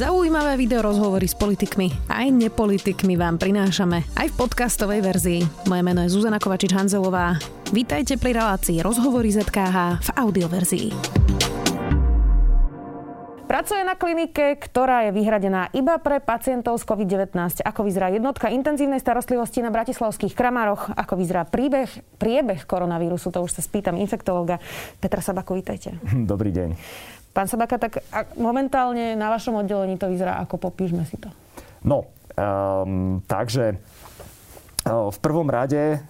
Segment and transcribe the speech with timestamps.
[0.00, 5.40] Zaujímavé video rozhovory s politikmi aj nepolitikmi vám prinášame aj v podcastovej verzii.
[5.68, 7.36] Moje meno je Zuzana Kovačič-Hanzelová.
[7.68, 10.88] Vítajte pri relácii Rozhovory ZKH v audioverzii.
[13.44, 17.60] Pracuje na klinike, ktorá je vyhradená iba pre pacientov s COVID-19.
[17.60, 20.96] Ako vyzerá jednotka intenzívnej starostlivosti na bratislavských kramároch?
[20.96, 23.28] Ako vyzerá príbeh, priebeh koronavírusu?
[23.36, 24.64] To už sa spýtam infektológa
[24.96, 25.60] Petra Sabaku.
[25.60, 26.00] Vítajte.
[26.32, 26.68] Dobrý deň.
[27.30, 28.02] Pán Sabaka, tak
[28.34, 30.58] momentálne na vašom oddelení to vyzerá ako?
[30.58, 31.30] Popíšme si to.
[31.86, 33.78] No, um, takže
[34.80, 36.00] v prvom rade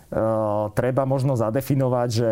[0.79, 2.31] treba možno zadefinovať, že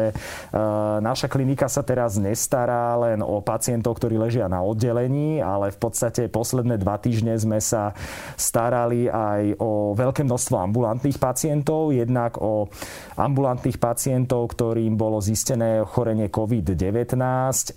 [1.02, 6.30] naša klinika sa teraz nestará len o pacientov, ktorí ležia na oddelení, ale v podstate
[6.30, 7.90] posledné dva týždne sme sa
[8.38, 12.70] starali aj o veľké množstvo ambulantných pacientov, jednak o
[13.18, 17.18] ambulantných pacientov, ktorým bolo zistené ochorenie COVID-19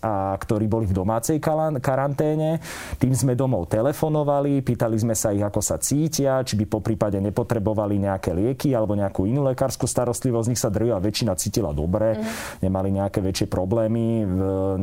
[0.06, 1.42] a ktorí boli v domácej
[1.82, 2.62] karanténe.
[3.02, 7.18] Tým sme domov telefonovali, pýtali sme sa ich, ako sa cítia, či by po prípade
[7.18, 12.20] nepotrebovali nejaké lieky lieky alebo nejakú inú lekárskú starostlivosť, nich sa drvia väčšina cítila dobre,
[12.20, 12.60] mm.
[12.68, 14.28] nemali nejaké väčšie problémy,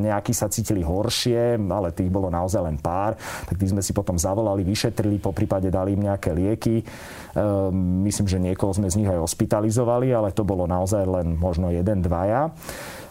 [0.00, 4.16] nejakí sa cítili horšie, ale tých bolo naozaj len pár, tak tých sme si potom
[4.16, 6.80] zavolali, vyšetrili, po prípade dali im nejaké lieky.
[7.36, 11.69] Ehm, myslím, že niekoho sme z nich aj hospitalizovali, ale to bolo naozaj len možno
[11.69, 12.50] jeden, dvaja.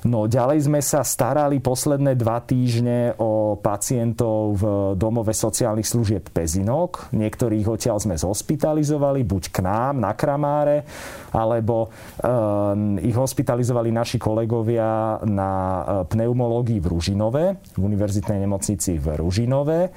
[0.06, 4.64] No ďalej sme sa starali posledné dva týždne o pacientov v
[4.94, 7.10] domove sociálnych služieb Pezinok.
[7.18, 10.14] Niektorých odtiaľ sme zhospitalizovali, buď k nám na
[10.48, 10.88] Kramáre,
[11.36, 11.92] alebo
[12.24, 17.44] um, ich hospitalizovali naši kolegovia na eh, pneumológii v Ružinove,
[17.76, 19.92] v univerzitnej nemocnici v Ružinove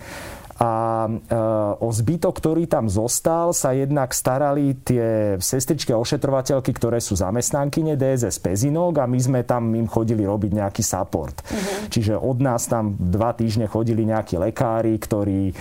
[0.60, 1.36] a e,
[1.80, 7.96] o zbytok, ktorý tam zostal, sa jednak starali tie sestričky a ošetrovateľky, ktoré sú zamestnankyne
[7.96, 11.40] DSS Pezinok a my sme tam im chodili robiť nejaký support.
[11.40, 11.88] Uh-huh.
[11.88, 15.54] Čiže od nás tam dva týždne chodili nejakí lekári, ktorí e,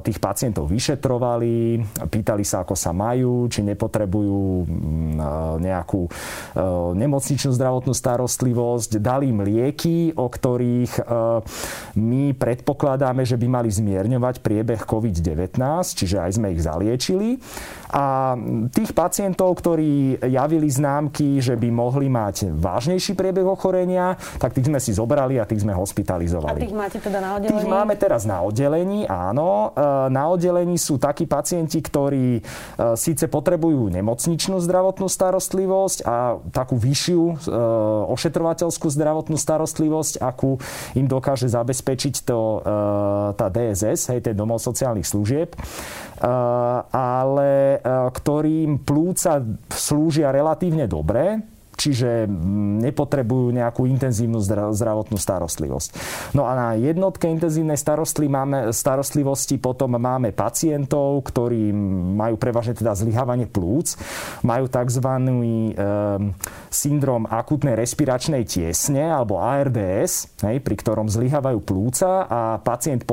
[0.00, 4.66] tých pacientov vyšetrovali, pýtali sa, ako sa majú, či nepotrebujú e,
[5.60, 6.00] nejakú
[6.94, 11.04] nemocničnú zdravotnú starostlivosť, dali im lieky, o ktorých
[11.98, 15.58] my predpokladáme, že by mali zmierňovať priebeh COVID-19,
[15.94, 17.36] čiže aj sme ich zaliečili.
[17.88, 18.36] A
[18.68, 24.76] tých pacientov, ktorí javili známky, že by mohli mať vážnejší priebeh ochorenia, tak tých sme
[24.76, 26.60] si zobrali a tých sme hospitalizovali.
[26.60, 27.56] A tých máte teda na oddelení?
[27.56, 29.72] Tých máme teraz na oddelení, áno.
[29.72, 32.42] E, na oddelení sú takí pacienti, ktorí e,
[32.94, 37.34] síce potrebujú nemocničnú zdravotnú starostlivosť a takú vyššiu e,
[38.12, 40.60] ošetrovateľskú zdravotnú starostlivosť, akú
[40.92, 42.60] im dokáže zabezpečiť to,
[43.34, 45.54] tá DSS, hej, ten domov sociálnych služieb,
[46.92, 54.42] ale ktorým plúca slúžia relatívne dobre, čiže mm, nepotrebujú nejakú intenzívnu
[54.74, 55.88] zdravotnú starostlivosť.
[56.34, 57.78] No a na jednotke intenzívnej
[58.26, 61.70] máme, starostlivosti potom máme pacientov, ktorí
[62.18, 63.94] majú prevažne teda zlyhávanie plúc,
[64.42, 65.06] majú tzv.
[65.06, 65.72] E,
[66.68, 73.06] syndrom akutnej respiračnej tiesne alebo ARDS, hej, pri ktorom zlyhávajú plúca a pacient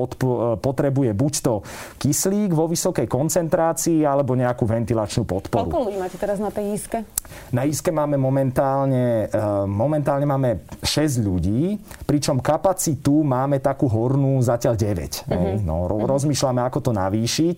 [0.59, 1.53] potrebuje buď to
[2.01, 5.69] kyslík vo vysokej koncentrácii alebo nejakú ventilačnú podporu.
[5.69, 7.05] Koľko ľudí máte teraz na tej iske?
[7.53, 11.75] Na iske máme moment momentálne, eh, momentálne máme 6 ľudí,
[12.07, 15.27] pričom kapacitu máme takú hornú zatiaľ 9.
[15.27, 15.59] Uh-huh.
[15.59, 15.67] Mhm.
[15.67, 16.07] No, ro- uh-huh.
[16.15, 17.57] Rozmýšľame, ako to navýšiť,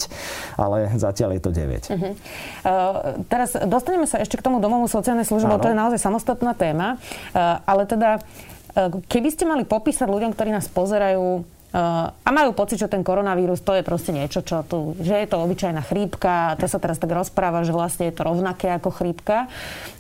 [0.58, 1.94] ale zatiaľ je to 9.
[1.94, 2.18] Uh-huh.
[2.66, 6.98] Uh, teraz dostaneme sa ešte k tomu domovu sociálnej služby, to je naozaj samostatná téma,
[6.98, 11.46] uh, ale teda uh, keby ste mali popísať ľuďom, ktorí nás pozerajú,
[11.76, 15.44] a majú pocit, že ten koronavírus to je proste niečo, čo tu, že je to
[15.44, 19.52] obyčajná chrípka, to sa teraz tak rozpráva, že vlastne je to rovnaké ako chrípka.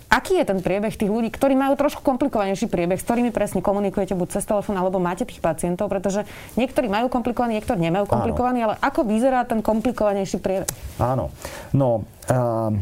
[0.08, 4.16] Aký je ten priebeh tých ľudí, ktorí majú trošku komplikovanejší priebeh, s ktorými presne komunikujete
[4.16, 6.24] buď cez telefón, alebo máte tých pacientov, pretože
[6.56, 8.68] niektorí majú komplikovaný, niektorí nemajú komplikovaný, Áno.
[8.72, 10.72] ale ako vyzerá ten komplikovanejší priebeh?
[11.04, 11.36] Áno,
[11.76, 12.80] no um,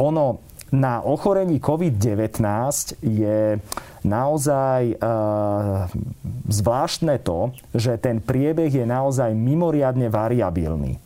[0.00, 0.40] ono
[0.72, 2.40] na ochorení COVID-19
[3.04, 3.60] je
[4.06, 5.90] naozaj uh,
[6.46, 11.02] zvláštne to, že ten priebeh je naozaj mimoriadne variabilný.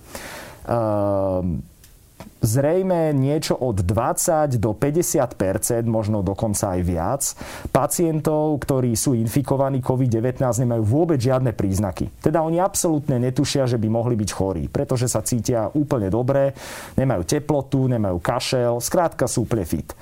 [0.68, 1.60] Uh,
[2.40, 7.22] zrejme niečo od 20 do 50% možno dokonca aj viac,
[7.70, 12.08] pacientov, ktorí sú infikovaní COVID-19, nemajú vôbec žiadne príznaky.
[12.20, 16.56] Teda oni absolútne netušia, že by mohli byť chorí, pretože sa cítia úplne dobre,
[16.96, 19.92] nemajú teplotu, nemajú kašel, skrátka sú úplne fit.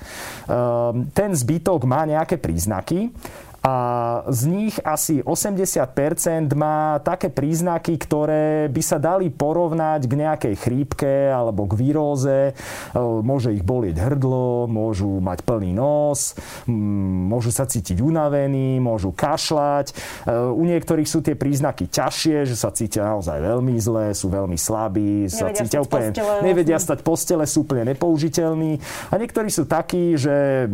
[0.46, 3.10] Ehm, ten zbytok má nejaké príznaky
[3.58, 3.74] a
[4.30, 11.34] z nich asi 80% má také príznaky, ktoré by sa dali porovnať k nejakej chrípke
[11.34, 12.38] alebo k výroze.
[12.48, 12.52] E,
[13.02, 16.38] môže ich bolieť hrdlo, môžu mať plný nos,
[16.70, 19.90] môžu sa cítiť unavení, môžu kašľať.
[19.90, 19.94] E,
[20.54, 25.26] u niektorých sú tie príznaky ťažšie, že sa cítia naozaj veľmi zle, sú veľmi slabí,
[25.26, 28.72] nevedia sa cítia úplne, postele, nevedia stať postele, sú úplne nepoužiteľní.
[29.10, 30.70] A niektorí sú takí, že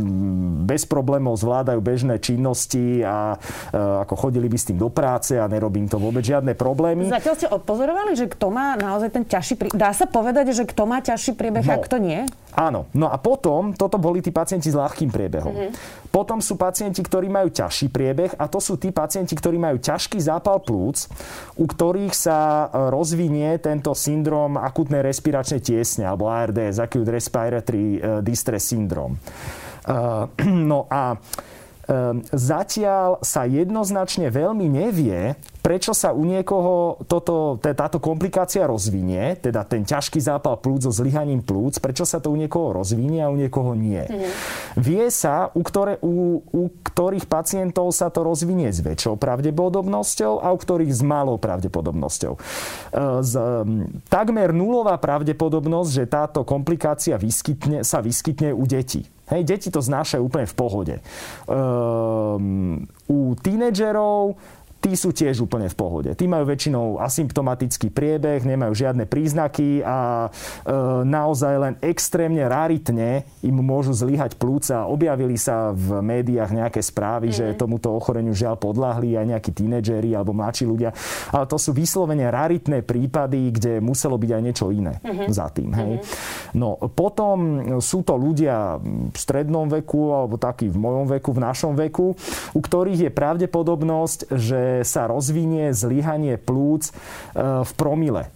[0.69, 3.37] bez problémov zvládajú bežné činnosti činnosti a
[3.73, 7.09] e, ako chodili by s tým do práce a nerobím to vôbec žiadne problémy.
[7.09, 9.77] Zatiaľ ste odpozorovali, že kto má naozaj ten ťažší príbeh?
[9.77, 12.21] Dá sa povedať, že kto má ťažší priebeh no, a kto nie?
[12.55, 12.87] Áno.
[12.95, 15.55] No a potom, toto boli tí pacienti s ľahkým priebehom.
[15.55, 15.73] Mm-hmm.
[16.15, 20.23] Potom sú pacienti, ktorí majú ťažší priebeh a to sú tí pacienti, ktorí majú ťažký
[20.23, 21.11] zápal plúc,
[21.59, 28.23] u ktorých sa e, rozvinie tento syndrom akutnej respiračnej tiesne alebo ARDS, Acute Respiratory e,
[28.23, 29.19] Distress Syndrome.
[29.85, 30.25] Uh,
[30.71, 31.13] no a
[32.33, 39.81] zatiaľ sa jednoznačne veľmi nevie, prečo sa u niekoho toto, táto komplikácia rozvinie, teda ten
[39.85, 43.73] ťažký zápal plúc so zlyhaním plúc, prečo sa to u niekoho rozvinie a u niekoho
[43.73, 44.05] nie.
[44.05, 44.29] Mm.
[44.77, 50.53] Vie sa, u, ktoré, u, u ktorých pacientov sa to rozvinie s väčšou pravdepodobnosťou a
[50.53, 52.33] u ktorých s malou pravdepodobnosťou.
[52.37, 59.09] Ehm, z, ehm, takmer nulová pravdepodobnosť, že táto komplikácia vyskytne, sa vyskytne u detí.
[59.35, 60.95] Hej, deti to znášajú úplne v pohode.
[61.51, 64.39] Um, u tínedžerov
[64.85, 66.11] tí sú tiež úplne v pohode.
[66.13, 70.71] Tí majú väčšinou asymptomatický priebeh, nemajú žiadne príznaky a e,
[71.09, 74.85] naozaj len extrémne raritne im môžu zlyhať plúca.
[74.85, 77.41] Objavili sa v médiách nejaké správy, mm-hmm.
[77.41, 77.57] že mhm.
[77.57, 80.93] tomuto ochoreniu žiaľ podľahli aj nejakí tínedžeri alebo mladší ľudia.
[81.33, 85.33] Ale to sú vyslovene raritné prípady, kde muselo byť aj niečo iné mm-hmm.
[85.33, 85.73] za tým.
[85.73, 85.93] Hej.
[85.97, 86.61] Mm-hmm.
[86.61, 87.37] No potom
[87.81, 92.13] sú to ľudia v strednom veku alebo takí v mojom veku, v našom veku,
[92.53, 98.34] u ktorých je pravdepodobnosť, že sa rozvinie zlyhanie plúc e, v promile.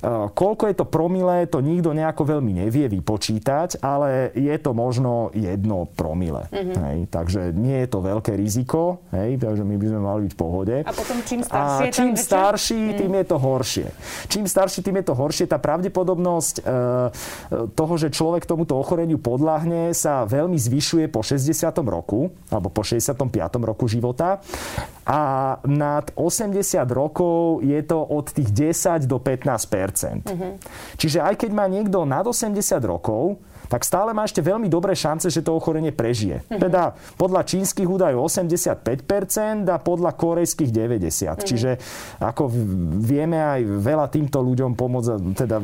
[0.00, 5.28] Eh, koľko je to promile, to nikto nejako veľmi nevie vypočítať, ale je to možno
[5.36, 6.48] jedno promile.
[6.48, 6.76] Mm-hmm.
[6.80, 10.38] Hej, takže nie je to veľké riziko, hej, takže my by sme mali byť v
[10.40, 10.76] pohode.
[10.88, 12.96] A potom čím starší A čím starší, mm.
[12.96, 13.88] tým je to horšie.
[14.32, 15.44] Čím starší, tým je to horšie.
[15.44, 16.62] Tá pravdepodobnosť e,
[17.76, 21.44] toho, že človek tomuto ochoreniu podľahne, sa veľmi zvyšuje po 60.
[21.84, 23.20] roku, alebo po 65.
[23.60, 24.40] roku života.
[25.04, 26.56] A nad 80
[26.88, 29.89] rokov je to od tých 10 do 15
[30.24, 30.52] Mm-hmm.
[30.96, 32.56] Čiže aj keď má niekto nad 80
[32.86, 33.38] rokov,
[33.70, 36.42] tak stále má ešte veľmi dobré šance, že to ochorenie prežije.
[36.42, 36.58] Mm-hmm.
[36.58, 40.90] Teda podľa čínskych údajov 85% a podľa korejských 90%.
[40.90, 41.38] Mm-hmm.
[41.46, 41.70] Čiže
[42.18, 42.50] ako
[42.98, 45.62] vieme aj veľa týmto ľuďom pomôcť, teda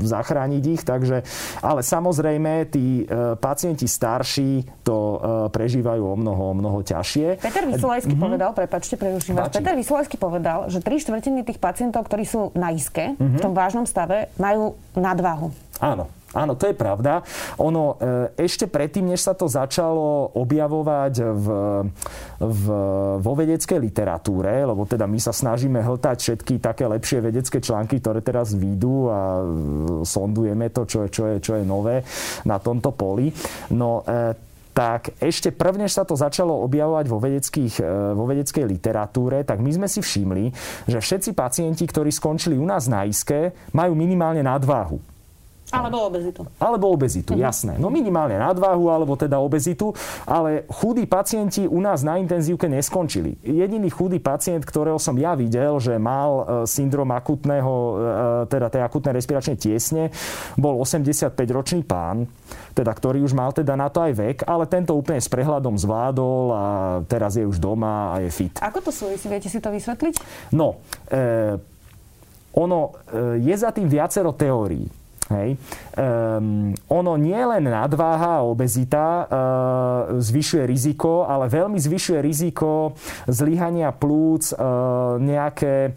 [0.00, 1.20] zachrániť ich, takže,
[1.60, 5.16] ale samozrejme tí e, pacienti starší to e,
[5.52, 7.44] prežívajú o mnoho, o mnoho ťažšie.
[7.44, 8.24] Peter Vysolajský mm-hmm.
[8.24, 12.72] povedal, prepačte, preruším vás, Peter Vysolajský povedal, že tri štvrtiny tých pacientov, ktorí sú na
[12.72, 13.36] iske, mm-hmm.
[13.36, 15.52] v tom vážnom stave, majú nadvahu.
[15.82, 16.21] Áno.
[16.32, 17.20] Áno, to je pravda.
[17.60, 21.46] Ono e, ešte predtým, než sa to začalo objavovať v,
[22.40, 22.64] v,
[23.20, 28.24] vo vedeckej literatúre, lebo teda my sa snažíme hltať všetky také lepšie vedecké články, ktoré
[28.24, 29.20] teraz výjdu a
[30.08, 32.00] sondujeme to, čo je, čo je, čo je nové
[32.48, 33.28] na tomto poli.
[33.76, 34.32] No, e,
[34.72, 37.68] tak ešte prvne, sa to začalo objavovať vo, e,
[38.16, 40.48] vo vedeckej literatúre, tak my sme si všimli,
[40.88, 45.11] že všetci pacienti, ktorí skončili u nás na iske, majú minimálne nadváhu.
[45.72, 46.42] Alebo obezitu.
[46.60, 47.40] Alebo obezitu, mhm.
[47.40, 47.72] jasné.
[47.80, 49.96] No minimálne nadvahu, alebo teda obezitu,
[50.28, 53.40] ale chudí pacienti u nás na intenzívke neskončili.
[53.40, 57.92] Jediný chudý pacient, ktorého som ja videl, že mal e, syndrom akutného, e,
[58.52, 60.12] teda tej akutnej respiračnej tiesne,
[60.60, 62.28] bol 85-ročný pán,
[62.76, 66.44] teda, ktorý už mal teda na to aj vek, ale tento úplne s prehľadom zvládol
[66.52, 66.64] a
[67.08, 68.54] teraz je už doma a je fit.
[68.60, 69.28] Ako to súvisí?
[69.28, 70.14] Viete si to vysvetliť?
[70.52, 71.56] No, e,
[72.52, 75.01] ono e, je za tým viacero teórií.
[75.32, 75.56] Hej.
[75.96, 79.26] Um, ono nie len nadváha a obezita uh,
[80.20, 82.92] zvyšuje riziko, ale veľmi zvyšuje riziko
[83.24, 85.96] zlyhania plúc, uh, nejaké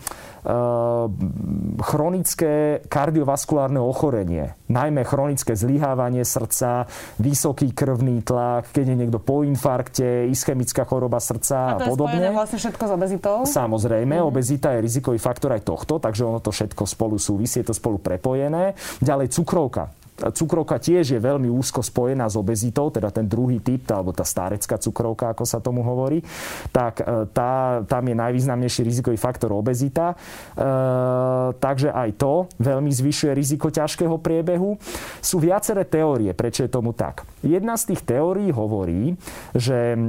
[1.82, 6.86] chronické kardiovaskulárne ochorenie, najmä chronické zlyhávanie srdca,
[7.18, 12.30] vysoký krvný tlak, keď je niekto po infarkte, ischemická choroba srdca a, a podobne.
[12.30, 13.38] A vlastne všetko s obezitou?
[13.44, 14.26] Samozrejme, mm.
[14.26, 17.98] obezita je rizikový faktor aj tohto, takže ono to všetko spolu súvisí, je to spolu
[17.98, 18.78] prepojené.
[19.02, 24.16] Ďalej cukrovka cukrovka tiež je veľmi úzko spojená s obezitou, teda ten druhý typ, alebo
[24.16, 26.24] tá starecká cukrovka, ako sa tomu hovorí,
[26.72, 30.16] tak e, tá, tam je najvýznamnejší rizikový faktor obezita.
[30.16, 30.16] E,
[31.60, 34.80] takže aj to veľmi zvyšuje riziko ťažkého priebehu.
[35.20, 37.28] Sú viaceré teórie, prečo je tomu tak.
[37.44, 39.20] Jedna z tých teórií hovorí,
[39.52, 40.00] že e,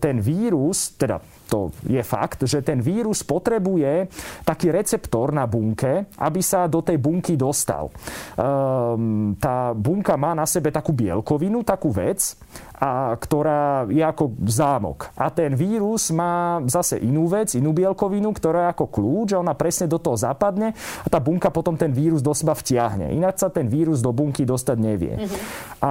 [0.00, 1.20] ten vírus, teda
[1.50, 4.06] to je fakt, že ten vírus potrebuje
[4.46, 7.90] taký receptor na bunke, aby sa do tej bunky dostal.
[8.38, 12.38] Ehm, tá bunka má na sebe takú bielkovinu, takú vec,
[12.80, 15.12] a ktorá je ako zámok.
[15.12, 19.52] A ten vírus má zase inú vec, inú bielkovinu, ktorá je ako kľúč a ona
[19.52, 20.72] presne do toho zapadne
[21.04, 23.12] a tá bunka potom ten vírus do seba vtiahne.
[23.12, 25.12] Ináč sa ten vírus do bunky dostať nevie.
[25.12, 25.40] Mm-hmm.
[25.84, 25.90] A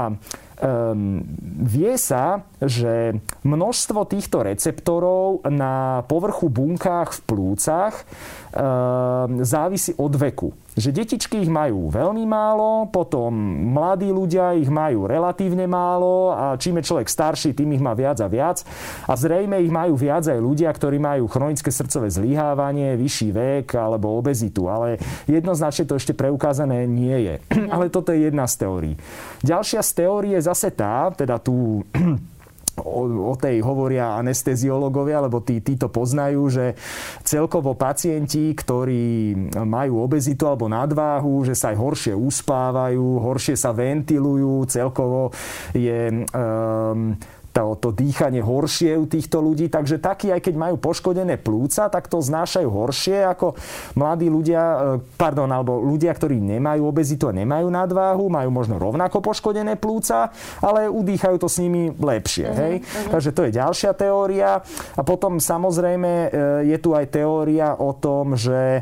[0.60, 1.24] um,
[1.63, 10.50] vie sa, že množstvo týchto receptorov na povrchu bunkách v plúcach um, závisí od veku.
[10.77, 13.33] Že detičky ich majú veľmi málo, potom
[13.73, 18.21] mladí ľudia ich majú relatívne málo a čím je človek starší, tým ich má viac
[18.21, 18.61] a viac.
[19.09, 24.13] A zrejme ich majú viac aj ľudia, ktorí majú chronické srdcové zlyhávanie, vyšší vek alebo
[24.15, 24.69] obezitu.
[24.69, 27.35] Ale jednoznačne to ešte preukázané nie je.
[27.73, 28.93] Ale toto je jedna z teórií.
[29.41, 31.83] Ďalšia z teórií je zase tá, teda tu
[32.81, 36.65] o, o tej hovoria anesteziológovia, lebo tí, tí to poznajú, že
[37.24, 44.65] celkovo pacienti, ktorí majú obezitu alebo nadváhu, že sa aj horšie uspávajú, horšie sa ventilujú,
[44.67, 45.31] celkovo
[45.75, 47.15] je um,
[47.50, 49.68] to, to dýchanie horšie u týchto ľudí.
[49.68, 53.58] Takže takí, aj keď majú poškodené plúca, tak to znášajú horšie ako
[53.98, 54.77] mladí ľudia, e,
[55.18, 60.29] pardon, alebo ľudia, ktorí nemajú obezitu a nemajú nadváhu, majú možno rovnako poškodené plúca,
[60.62, 62.48] ale udýchajú to s nimi lepšie.
[62.50, 62.74] Uh-huh, hej?
[62.82, 63.12] Uh-huh.
[63.18, 64.62] Takže to je ďalšia teória.
[64.96, 66.27] A potom samozrejme e,
[66.70, 68.82] je tu aj teória o tom, že e,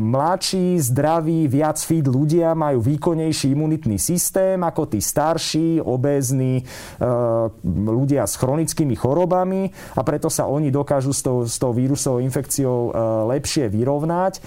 [0.00, 6.64] mladší, zdraví, viac fit ľudia majú výkonnejší imunitný systém ako tí starší, obézni,
[7.66, 9.68] ľudia s chronickými chorobami
[9.98, 12.90] a preto sa oni dokážu s tou, s tou vírusovou infekciou e,
[13.34, 14.38] lepšie vyrovnať.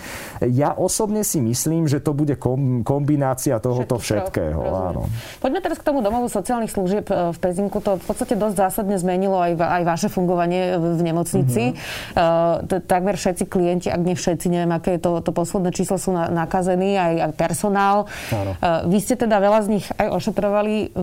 [0.48, 2.40] Ja osobne si myslím, že to bude
[2.84, 4.60] kombinácia tohoto všetkého.
[4.64, 5.12] Áno.
[5.44, 7.84] Poďme teraz k tomu domovu sociálnych služieb e, v Pezinku.
[7.84, 11.76] To v podstate dosť zásadne zmenilo aj, aj vaše fungovanie v nemocnici.
[11.76, 12.88] Mm-hmm.
[12.88, 16.96] Takmer všetci klienti, ak nie všetci, neviem, aké je to, to posledné číslo, sú nakazení,
[16.96, 17.98] aj, aj personál.
[18.32, 18.52] Áno.
[18.88, 20.94] Vy ste teda veľa z nich aj ošetrovali,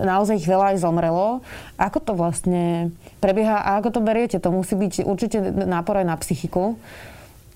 [0.00, 1.42] naozaj ich veľa aj zomrelo.
[1.80, 4.36] Ako to vlastne prebieha a ako to beriete?
[4.42, 6.76] To musí byť určite nápor aj na psychiku.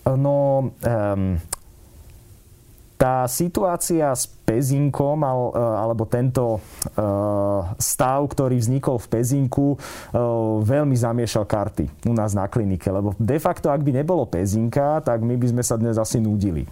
[0.05, 1.41] No, um,
[2.95, 6.63] tá situácia s Pezinkom, alebo tento
[7.77, 9.77] stav, ktorý vznikol v Pezinku,
[10.63, 12.87] veľmi zamiešal karty u nás na klinike.
[12.89, 16.65] Lebo de facto, ak by nebolo Pezinka, tak my by sme sa dnes asi nudili.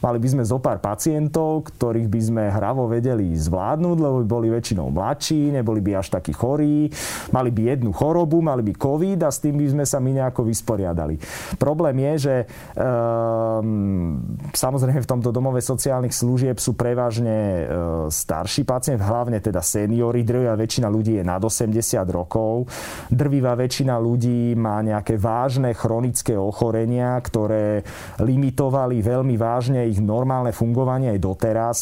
[0.00, 4.48] Mali by sme zo pár pacientov, ktorých by sme hravo vedeli zvládnuť, lebo by boli
[4.50, 6.90] väčšinou mladší, neboli by až takí chorí,
[7.30, 10.42] mali by jednu chorobu, mali by COVID a s tým by sme sa my nejako
[10.42, 11.16] vysporiadali.
[11.56, 12.34] Problém je, že
[12.74, 14.18] um,
[14.50, 17.64] samozrejme v tomto domove sociálnych služieb sú prevažne uh,
[18.10, 21.78] starší pacient, hlavne teda seniory, drvivá väčšina ľudí je nad 80
[22.10, 22.66] rokov,
[23.06, 27.86] drvivá väčšina ľudí má nejaké vážne chronické ochorenia, ktoré
[28.18, 31.76] limitovali veľmi vážne vážne ich normálne fungovanie aj doteraz.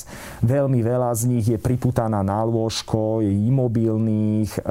[0.44, 4.62] Veľmi veľa z nich je priputaná na lôžko, je imobilných, e,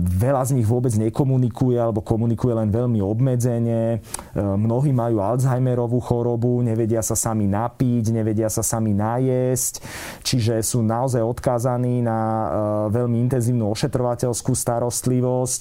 [0.00, 3.82] veľa z nich vôbec nekomunikuje alebo komunikuje len veľmi obmedzene.
[3.92, 9.84] E, mnohí majú Alzheimerovú chorobu, nevedia sa sami napiť, nevedia sa sami najesť,
[10.24, 12.48] čiže sú naozaj odkázaní na e,
[12.96, 15.60] veľmi intenzívnu ošetrovateľskú starostlivosť.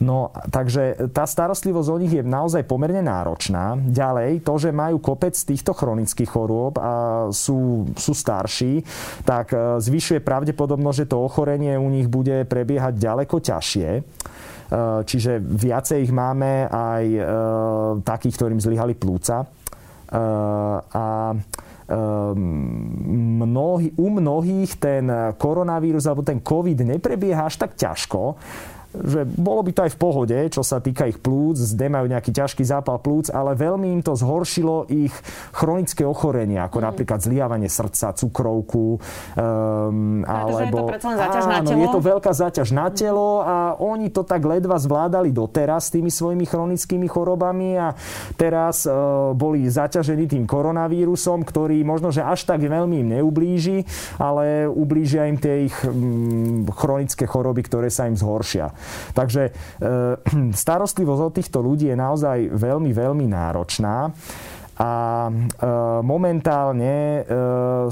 [0.00, 3.76] No, takže tá starostlivosť o nich je naozaj pomerne náročná.
[3.76, 8.80] Ďalej, to, že majú kopec týchto chronických chorôb a sú, sú starší,
[9.28, 13.88] tak e, zvyšuje pravdepodobnosť, že to ochorenie u nich bude prebiehať ďaleko ťažšie.
[13.92, 14.02] E,
[15.04, 17.20] čiže viacej ich máme aj e,
[18.00, 19.44] takých, ktorým zlyhali plúca.
[19.44, 19.46] E,
[20.96, 21.36] a
[21.90, 28.38] mnohí, u mnohých ten koronavírus alebo ten COVID neprebieha až tak ťažko,
[28.90, 32.34] že bolo by to aj v pohode, čo sa týka ich plúc, zde majú nejaký
[32.34, 35.14] ťažký zápal plúc, ale veľmi im to zhoršilo ich
[35.54, 36.84] chronické ochorenia, ako mm.
[36.90, 40.90] napríklad zliavanie srdca, cukrovku, um, alebo...
[40.90, 41.78] Je to záťaž áno, na telo?
[41.78, 46.10] je to veľká záťaž na telo a oni to tak ledva zvládali doteraz s tými
[46.10, 47.94] svojimi chronickými chorobami a
[48.34, 53.86] teraz uh, boli zaťažení tým koronavírusom, ktorý možno, že až tak veľmi im neublíži,
[54.18, 58.79] ale ublížia im tie ich um, chronické choroby, ktoré sa im zhoršia.
[59.12, 59.52] Takže e,
[60.64, 64.10] starostlivosť od týchto ľudí je naozaj veľmi, veľmi náročná.
[64.80, 65.28] A
[66.00, 67.20] momentálne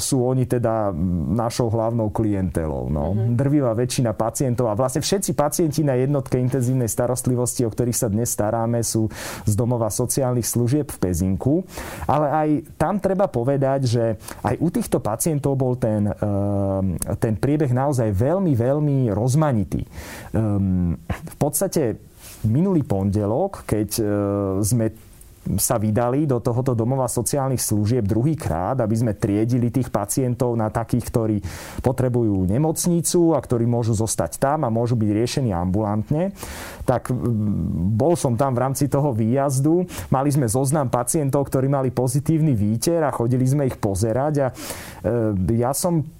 [0.01, 0.89] sú oni teda
[1.37, 2.89] našou hlavnou klientelou.
[2.89, 3.13] No.
[3.13, 3.37] Mm-hmm.
[3.37, 8.33] Drvivá väčšina pacientov a vlastne všetci pacienti na jednotke intenzívnej starostlivosti, o ktorých sa dnes
[8.33, 9.13] staráme, sú
[9.45, 11.61] z domova sociálnych služieb v Pezinku.
[12.09, 12.49] Ale aj
[12.81, 14.05] tam treba povedať, že
[14.41, 16.09] aj u týchto pacientov bol ten,
[17.21, 19.85] ten priebeh naozaj veľmi, veľmi rozmanitý.
[20.33, 22.01] Ehm, v podstate
[22.47, 24.03] minulý pondelok, keď e,
[24.63, 24.87] sme
[25.57, 31.05] sa vydali do tohoto domova sociálnych služieb druhýkrát, aby sme triedili tých pacientov na takých,
[31.09, 31.37] ktorí
[31.81, 36.37] potrebujú nemocnicu a ktorí môžu zostať tam a môžu byť riešení ambulantne.
[36.85, 37.09] Tak
[37.97, 39.89] bol som tam v rámci toho výjazdu.
[40.13, 44.55] Mali sme zoznam pacientov, ktorí mali pozitívny výter a chodili sme ich pozerať a e,
[45.57, 46.18] ja som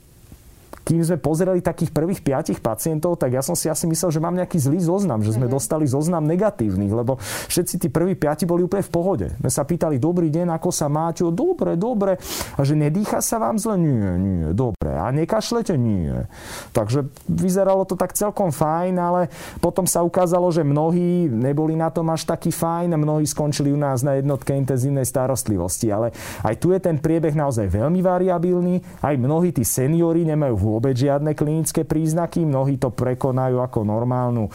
[0.89, 4.33] kým sme pozerali takých prvých piatich pacientov, tak ja som si asi myslel, že mám
[4.33, 5.57] nejaký zlý zoznam, že sme mm-hmm.
[5.61, 9.27] dostali zoznam negatívnych, lebo všetci tí prví piati boli úplne v pohode.
[9.45, 11.29] My sa pýtali, dobrý deň, ako sa máte?
[11.29, 12.17] O, dobre, dobre.
[12.57, 13.77] A že nedýcha sa vám zle?
[13.77, 14.97] Nie, nie, dobre.
[14.97, 15.77] A nekašlete?
[15.77, 16.25] Nie.
[16.73, 19.29] Takže vyzeralo to tak celkom fajn, ale
[19.61, 24.01] potom sa ukázalo, že mnohí neboli na tom až taký fajn mnohí skončili u nás
[24.01, 25.93] na jednotke intenzívnej starostlivosti.
[25.93, 28.81] Ale aj tu je ten priebeh naozaj veľmi variabilný.
[29.05, 32.47] Aj mnohí tí seniori nemajú vôbec žiadne klinické príznaky.
[32.47, 34.47] Mnohí to prekonajú ako normálnu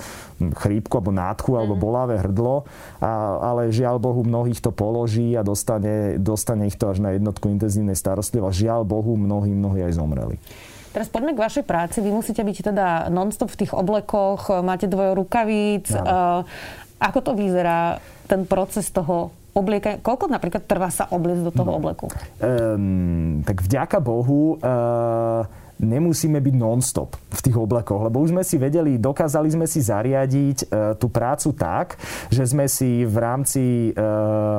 [0.55, 1.81] chrípku alebo nádchu alebo mhm.
[1.83, 2.63] bolavé hrdlo,
[3.03, 7.51] a, ale žiaľ Bohu mnohých to položí a dostane, dostane ich to až na jednotku
[7.51, 8.63] intenzívnej starostlivosti.
[8.63, 10.39] Žiaľ Bohu mnohí, mnohí aj zomreli.
[10.95, 11.99] Teraz poďme k vašej práci.
[12.05, 15.89] Vy musíte byť teda non-stop v tých oblekoch, máte dvoje rukavíc.
[15.89, 16.45] No.
[17.01, 17.97] Ako to vyzerá,
[18.29, 21.77] ten proces toho oblieka, koľko napríklad trvá sa obliecť do toho no.
[21.77, 22.09] obleku?
[22.41, 25.45] Um, tak vďaka Bohu uh,
[25.83, 30.57] nemusíme byť non-stop v tých oblekoch, lebo už sme si vedeli, dokázali sme si zariadiť
[30.63, 31.99] e, tú prácu tak,
[32.31, 34.07] že sme si v rámci, e,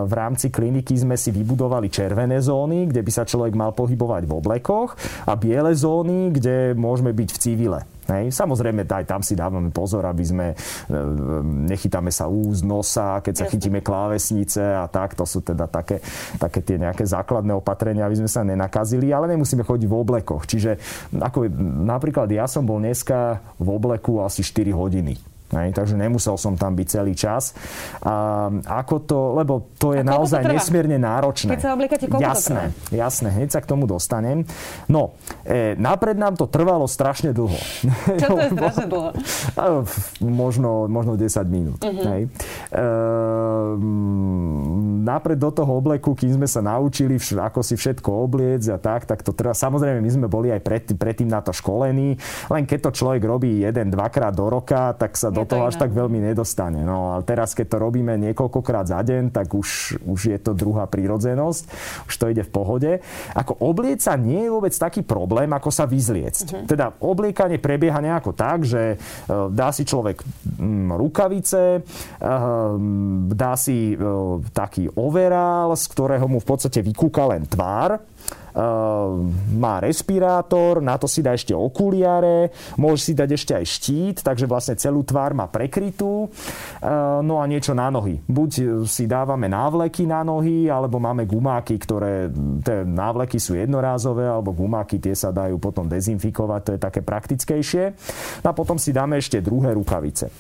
[0.05, 4.33] v rámci kliniky sme si vybudovali červené zóny, kde by sa človek mal pohybovať v
[4.37, 7.81] oblekoch a biele zóny, kde môžeme byť v civile.
[8.09, 8.33] Hej.
[8.33, 10.57] Samozrejme, aj tam si dávame pozor, aby sme e,
[11.69, 15.17] nechytáme sa úz, nosa, keď sa chytíme klávesnice a tak.
[15.17, 16.05] To sú teda také,
[16.37, 20.45] také tie nejaké základné opatrenia, aby sme sa nenakazili, ale nemusíme chodiť v oblekoch.
[20.47, 20.77] Čiže
[21.17, 21.49] ako,
[21.85, 25.34] napríklad ja som bol dneska v obleku asi 4 hodiny.
[25.55, 27.55] Hej, takže nemusel som tam byť celý čas.
[28.03, 28.51] A
[28.83, 31.55] ako to, lebo to je naozaj to nesmierne náročné.
[31.55, 32.99] Keď sa obliekate, koľko jasné, to trvá?
[33.07, 34.43] Jasné, hneď sa k tomu dostanem.
[34.91, 35.15] No,
[35.47, 37.55] e, napred nám to trvalo strašne dlho.
[38.21, 39.11] Čo to je strašne dlho?
[40.25, 41.81] možno, možno 10 minút.
[41.87, 42.05] Uh-huh.
[42.11, 42.23] Hej.
[42.75, 42.87] E,
[45.07, 49.23] napred do toho obleku, kým sme sa naučili, ako si všetko obliec a tak, tak
[49.23, 49.55] to trvá.
[49.55, 52.19] Samozrejme, my sme boli aj pred, predtým na to školení,
[52.51, 55.77] len keď to človek robí jeden, dvakrát do roka, tak sa do do toho až
[55.77, 56.81] tak veľmi nedostane.
[56.81, 60.89] No ale teraz, keď to robíme niekoľkokrát za deň, tak už, už je to druhá
[60.89, 61.63] prírodzenosť,
[62.09, 62.91] už to ide v pohode.
[63.37, 66.47] Ako obliec sa nie je vôbec taký problém, ako sa vyzliecť.
[66.49, 66.65] Uh-huh.
[66.65, 68.97] Teda obliekanie prebieha nejako tak, že e,
[69.53, 71.81] dá si človek mm, rukavice, e,
[73.37, 73.97] dá si e,
[74.51, 78.01] taký overál, z ktorého mu v podstate vykúka len tvár,
[79.55, 84.47] má respirátor, na to si dá ešte okuliare, môže si dať ešte aj štít, takže
[84.47, 86.31] vlastne celú tvár má prekrytú.
[86.79, 88.23] Ehm, no a niečo na nohy.
[88.23, 92.31] Buď si dávame návleky na nohy, alebo máme gumáky, ktoré,
[92.63, 97.85] tie návleky sú jednorázové, alebo gumáky tie sa dajú potom dezinfikovať, to je také praktickejšie.
[98.47, 100.31] No a potom si dáme ešte druhé rukavice.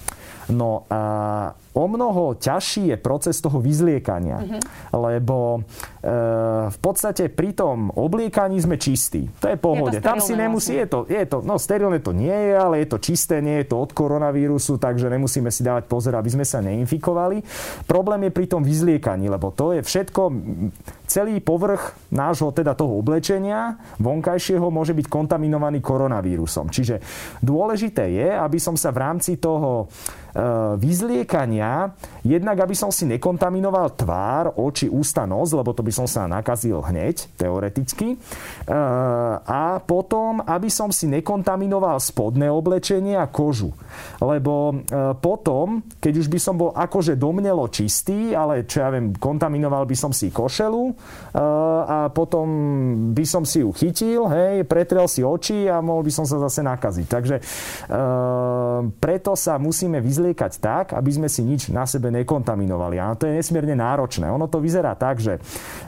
[0.54, 1.02] No a
[1.74, 4.62] o mnoho ťažší je proces toho vyzliekania, mm-hmm.
[4.94, 9.26] lebo e, v podstate pri tom obliekaní sme čistí.
[9.42, 9.98] To je pohode.
[9.98, 10.86] Je to Tam si nemusí, vlastne.
[10.86, 13.74] je to, je to, no sterilné to nie je, ale je to čisté, nie je
[13.74, 17.42] to od koronavírusu, takže nemusíme si dávať pozor, aby sme sa neinfikovali.
[17.90, 20.22] Problém je pri tom vyzliekaní, lebo to je všetko,
[21.10, 26.70] celý povrch nášho teda toho oblečenia vonkajšieho môže byť kontaminovaný koronavírusom.
[26.70, 27.02] Čiže
[27.44, 29.86] dôležité je, aby som sa v rámci toho e,
[30.80, 31.74] vyzliekania dňa,
[32.28, 36.84] jednak aby som si nekontaminoval tvár, oči, ústa, nos, lebo to by som sa nakazil
[36.84, 38.14] hneď, teoreticky.
[38.14, 38.16] E,
[39.44, 43.72] a potom, aby som si nekontaminoval spodné oblečenie a kožu.
[44.20, 49.16] Lebo e, potom, keď už by som bol akože domnelo čistý, ale čo ja viem,
[49.16, 50.94] kontaminoval by som si košelu e,
[51.84, 52.46] a potom
[53.16, 56.60] by som si ju chytil, hej, pretrel si oči a mohol by som sa zase
[56.60, 57.06] nakaziť.
[57.06, 57.36] Takže
[58.98, 62.96] preto sa musíme vyzliekať tak, aby sme si nič na sebe nekontaminovali.
[63.00, 64.28] A to je nesmierne náročné.
[64.30, 65.38] Ono to vyzerá tak, že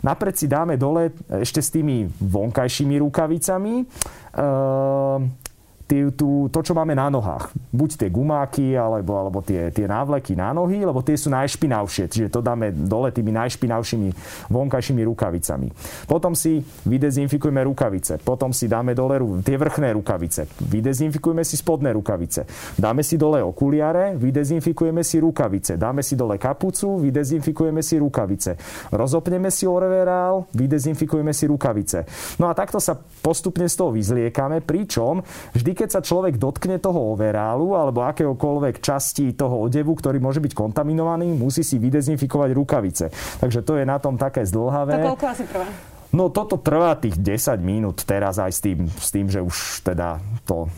[0.02, 3.74] napred si dáme dole ešte s tými vonkajšími rukavicami.
[3.82, 5.45] Ehm,
[5.86, 7.54] tie, tú, to, čo máme na nohách.
[7.70, 12.10] Buď tie gumáky, alebo, alebo tie, tie návleky na nohy, lebo tie sú najšpinavšie.
[12.10, 14.08] Čiže to dáme dole tými najšpinavšími
[14.50, 15.70] vonkajšími rukavicami.
[16.10, 18.18] Potom si vydezinfikujeme rukavice.
[18.18, 20.50] Potom si dáme dole tie vrchné rukavice.
[20.66, 22.44] Vydezinfikujeme si spodné rukavice.
[22.74, 25.78] Dáme si dole okuliare, vydezinfikujeme si rukavice.
[25.78, 28.58] Dáme si dole kapucu, vydezinfikujeme si rukavice.
[28.90, 31.98] Rozopneme si overál, vydezinfikujeme si rukavice.
[32.42, 35.22] No a takto sa postupne z toho vyzliekame, pričom
[35.54, 40.56] vždy, keď sa človek dotkne toho overálu alebo akéhokoľvek časti toho odevu, ktorý môže byť
[40.56, 43.04] kontaminovaný, musí si vydezinfikovať rukavice.
[43.44, 45.04] Takže to je na tom také zdlhavé.
[45.04, 45.68] To koľko asi trvá?
[46.14, 50.22] No toto trvá tých 10 minút teraz aj s tým, s tým že už teda
[50.46, 50.68] to e,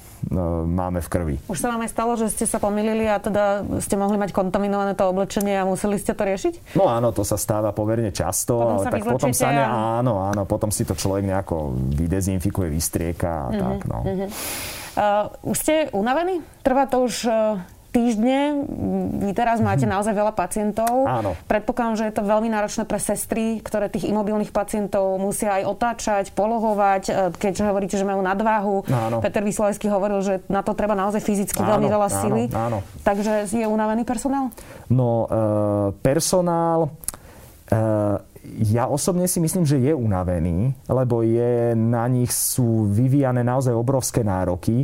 [0.67, 1.37] máme v krvi.
[1.47, 4.97] Už sa vám aj stalo, že ste sa pomýlili a teda ste mohli mať kontaminované
[4.97, 6.75] to oblečenie a museli ste to riešiť?
[6.75, 10.03] No áno, to sa stáva pomerne často, potom ale tak potom sa ne, a...
[10.03, 13.99] áno, áno, potom si to človek nejako vydezinfikuje, vystrieka a mm-hmm, tak, no.
[14.03, 14.29] Mm-hmm.
[14.99, 16.43] Uh, ste unavení?
[16.67, 18.69] Trvá to už uh, týždne.
[19.25, 19.99] Vy teraz máte mhm.
[19.99, 21.09] naozaj veľa pacientov.
[21.09, 21.35] Áno.
[21.49, 26.25] Predpokladám, že je to veľmi náročné pre sestry, ktoré tých imobilných pacientov musia aj otáčať,
[26.37, 28.85] polohovať, e, keďže hovoríte, že majú nadváhu.
[28.87, 29.25] Áno.
[29.25, 32.43] Peter Vyslajský hovoril, že na to treba naozaj fyzicky áno, veľmi veľa áno, sily.
[32.53, 32.79] Áno.
[33.03, 34.53] Takže je unavený personál?
[34.93, 35.41] No, e,
[36.05, 36.93] personál...
[37.69, 37.77] E,
[38.59, 44.27] ja osobne si myslím, že je unavený, lebo je, na nich sú vyvíjane naozaj obrovské
[44.27, 44.83] nároky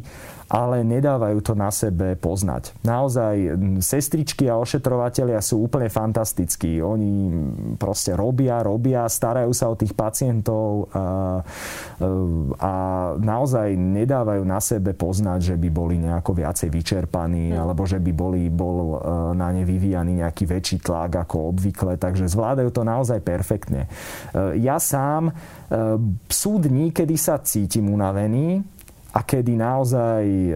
[0.55, 2.79] ale nedávajú to na sebe poznať.
[2.87, 6.79] Naozaj sestričky a ošetrovateľia sú úplne fantastickí.
[6.79, 7.27] Oni
[7.75, 11.43] proste robia, robia, starajú sa o tých pacientov a,
[12.63, 12.73] a
[13.19, 17.59] naozaj nedávajú na sebe poznať, že by boli nejako viacej vyčerpaní mm.
[17.59, 21.99] alebo že by boli, bol e, na ne vyvíjaný nejaký väčší tlak ako obvykle.
[21.99, 23.91] Takže zvládajú to naozaj perfektne.
[24.31, 25.33] E, ja sám e,
[26.31, 28.63] sú dní, kedy sa cítim unavený,
[29.15, 30.53] a kedy naozaj e,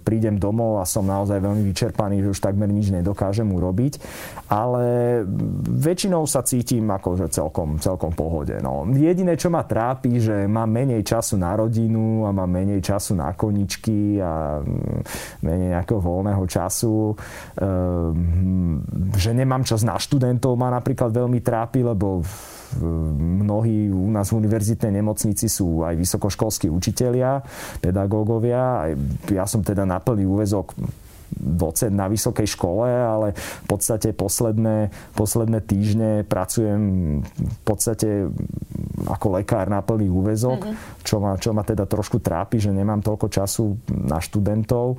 [0.00, 4.00] prídem domov a som naozaj veľmi vyčerpaný, že už takmer nič nedokážem urobiť,
[4.48, 5.20] ale
[5.68, 8.56] väčšinou sa cítim akože celkom, celkom pohode.
[8.64, 8.88] No.
[8.88, 13.36] Jediné, čo ma trápi, že mám menej času na rodinu a mám menej času na
[13.36, 17.12] koničky a mm, menej nejakého voľného času.
[17.12, 17.14] E,
[19.20, 22.24] že nemám čas na študentov ma napríklad veľmi trápi, lebo
[22.78, 27.42] mnohí u nás v univerzitnej nemocnici sú aj vysokoškolskí učitelia,
[27.82, 28.92] pedagógovia.
[29.30, 30.76] Ja som teda na plný úvezok
[31.30, 36.82] docent na vysokej škole, ale v podstate posledné, posledné týždne pracujem
[37.22, 38.26] v podstate
[39.06, 41.06] ako lekár na plný úvezok, mm-hmm.
[41.06, 44.98] čo, ma, čo ma teda trošku trápi, že nemám toľko času na študentov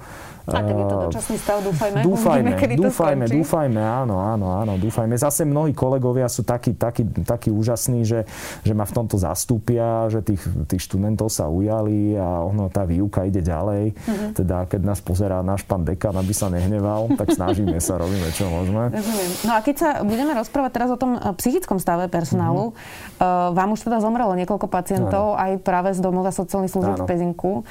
[0.55, 1.99] a keď je to dočasný stav, dúfajme.
[2.11, 5.15] Dúfajme, Uvidíme, dúfajme, to dúfajme, áno, áno, áno, dúfajme.
[5.15, 8.27] Zase mnohí kolegovia sú takí, takí, takí úžasní, že,
[8.61, 13.23] že ma v tomto zastúpia, že tých, tých študentov sa ujali a ono, tá výuka
[13.23, 13.95] ide ďalej.
[13.95, 14.31] Mm-hmm.
[14.35, 18.49] Teda keď nás pozerá náš pán dekan, aby sa nehneval, tak snažíme sa, robíme čo
[18.51, 18.91] môžeme.
[18.91, 19.31] Rozumiem.
[19.47, 23.55] No a keď sa budeme rozprávať teraz o tom eh, psychickom stave personálu, mm-hmm.
[23.55, 25.39] vám už teda zomrelo niekoľko pacientov, áno.
[25.39, 27.63] aj práve z domova sociálnych služieb v Pezinku.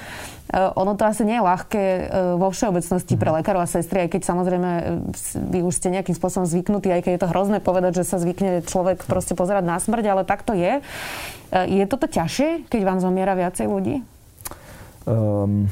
[0.51, 1.85] Eh, ono to asi nie je ľahké
[2.41, 2.70] vo všeobecnosti
[3.19, 3.37] pre mhm.
[3.43, 4.83] lekárov a sestry, aj keď samozrejme e,
[5.51, 8.65] vy už ste nejakým spôsobom zvyknutí, aj keď je to hrozné povedať, že sa zvykne
[8.65, 10.79] človek proste pozerať na smrť, ale tak to je.
[10.79, 10.83] E,
[11.69, 14.01] je toto ťažšie, keď vám zomiera viacej ľudí?
[15.09, 15.67] Um,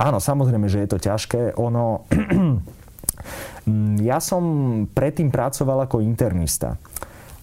[0.00, 1.54] áno, samozrejme, že je to ťažké.
[1.60, 2.08] Ono...
[4.02, 4.44] ja som
[4.90, 6.80] predtým pracoval ako internista.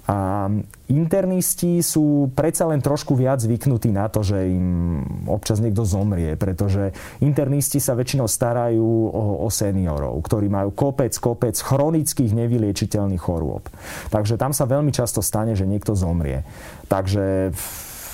[0.10, 0.50] A
[0.89, 6.98] internisti sú predsa len trošku viac zvyknutí na to, že im občas niekto zomrie, pretože
[7.22, 13.69] internisti sa väčšinou starajú o, o seniorov, ktorí majú kopec, kopec chronických nevyliečiteľných chorôb.
[14.10, 16.41] Takže tam sa veľmi často stane, že niekto zomrie.
[16.89, 17.54] Takže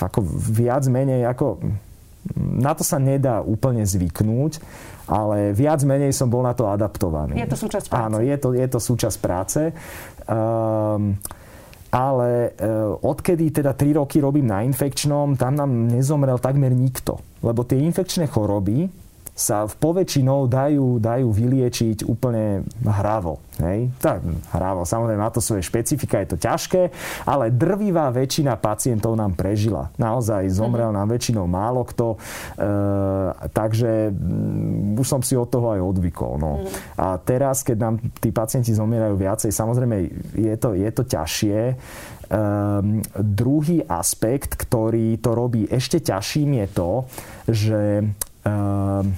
[0.04, 0.20] ako
[0.52, 1.64] viac menej ako
[2.36, 4.60] na to sa nedá úplne zvyknúť,
[5.06, 7.38] ale viac menej som bol na to adaptovaný.
[7.38, 8.02] Je to súčasť práce.
[8.02, 9.62] Áno, je to, je to súčasť práce.
[10.26, 11.22] Um,
[11.96, 12.68] ale e,
[13.08, 17.16] odkedy teda 3 roky robím na infekčnom, tam nám nezomrel takmer nikto.
[17.40, 18.92] Lebo tie infekčné choroby
[19.36, 23.44] sa v poväčšinou dajú, dajú vyliečiť úplne hravo.
[23.60, 23.92] Hej?
[24.00, 24.24] Tak,
[24.56, 26.82] hravo, samozrejme má to svoje špecifika, je to ťažké,
[27.28, 29.92] ale drvivá väčšina pacientov nám prežila.
[30.00, 31.04] Naozaj zomrel mm-hmm.
[31.04, 32.18] nám väčšinou málo kto, e,
[33.52, 36.40] takže m, mm, už som si od toho aj odvykol.
[36.40, 36.52] No.
[36.64, 37.04] Mm-hmm.
[37.04, 39.96] A teraz, keď nám tí pacienti zomierajú viacej, samozrejme
[40.32, 41.60] je to, je to ťažšie.
[42.26, 46.92] Um, druhý aspekt, ktorý to robí ešte ťažším, je to,
[47.46, 47.82] že
[48.42, 49.14] um,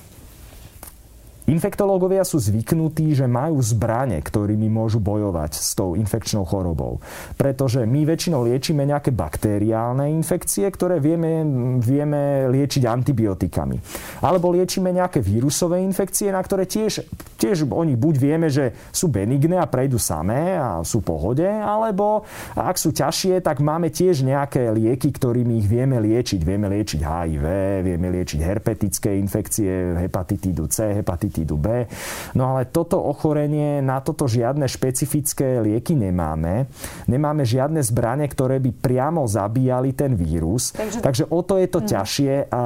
[1.48, 7.00] Infektológovia sú zvyknutí, že majú zbrane, ktorými môžu bojovať s tou infekčnou chorobou.
[7.40, 11.48] Pretože my väčšinou liečíme nejaké bakteriálne infekcie, ktoré vieme,
[11.80, 13.80] vieme liečiť antibiotikami.
[14.28, 17.08] Alebo liečíme nejaké vírusové infekcie, na ktoré tiež,
[17.40, 22.28] tiež oni buď vieme, že sú benigné a prejdú samé a sú pohode, alebo
[22.60, 26.44] ak sú ťažšie, tak máme tiež nejaké lieky, ktorými ich vieme liečiť.
[26.44, 27.46] Vieme liečiť HIV,
[27.88, 31.86] vieme liečiť herpetické infekcie, hepatitídu C, hepatitídu hepatitídu B.
[32.34, 36.66] No ale toto ochorenie, na toto žiadne špecifické lieky nemáme.
[37.06, 40.74] Nemáme žiadne zbranie, ktoré by priamo zabíjali ten vírus.
[40.74, 41.90] Takže, Takže o to je to hmm.
[41.90, 42.34] ťažšie.
[42.50, 42.62] A,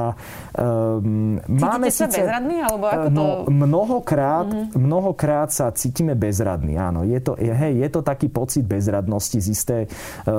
[0.56, 2.56] um, máme sa síce, bezradný?
[2.64, 3.52] Alebo ako no, to...
[3.52, 4.76] mnohokrát, hmm.
[4.76, 6.80] mnohokrát sa cítime bezradní.
[6.80, 10.32] Áno, je to, hej, je to taký pocit bezradnosti z istej, uh,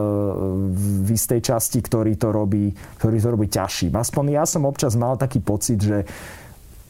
[0.73, 3.93] v istej časti, ktorý to robí, ktorý to robí ťažším.
[3.93, 6.07] Aspoň ja som občas mal taký pocit, že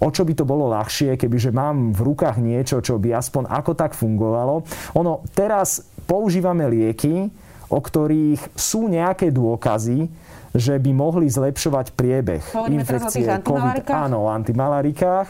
[0.03, 3.71] o čo by to bolo ľahšie, kebyže mám v rukách niečo, čo by aspoň ako
[3.73, 4.67] tak fungovalo.
[4.99, 7.31] Ono, teraz používame lieky,
[7.71, 10.11] o ktorých sú nejaké dôkazy,
[10.53, 13.89] že by mohli zlepšovať priebeh Hovoríme infekcie COVID.
[13.89, 15.29] Áno, o antimalarikách.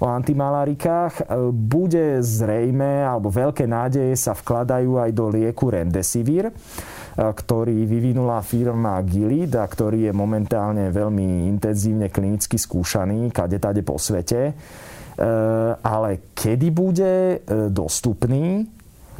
[0.00, 6.54] O antimalarikách e, bude zrejme, alebo veľké nádeje sa vkladajú aj do lieku Remdesivir
[7.16, 13.98] ktorý vyvinula firma Gilead a ktorý je momentálne veľmi intenzívne klinicky skúšaný kade tade po
[13.98, 14.40] svete.
[14.50, 14.52] E,
[15.80, 18.64] ale kedy bude e, dostupný,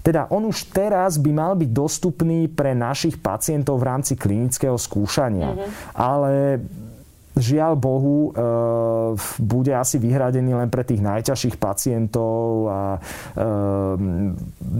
[0.00, 5.52] teda on už teraz by mal byť dostupný pre našich pacientov v rámci klinického skúšania.
[5.52, 5.70] Mm-hmm.
[5.92, 6.32] Ale
[7.40, 8.40] žiaľ Bohu, e,
[9.40, 13.00] bude asi vyhradený len pre tých najťažších pacientov a e,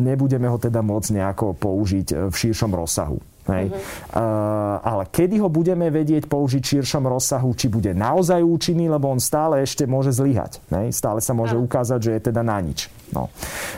[0.05, 3.18] nebudeme ho teda môcť nejako použiť v širšom rozsahu.
[3.51, 3.73] Hej.
[3.73, 9.11] Uh, ale kedy ho budeme vedieť použiť v širšom rozsahu, či bude naozaj účinný, lebo
[9.11, 10.62] on stále ešte môže zlyhať.
[10.70, 10.94] Hej.
[10.94, 12.87] Stále sa môže ukázať, že je teda na nič.
[13.11, 13.27] No.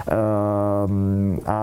[0.05, 1.59] Uh, a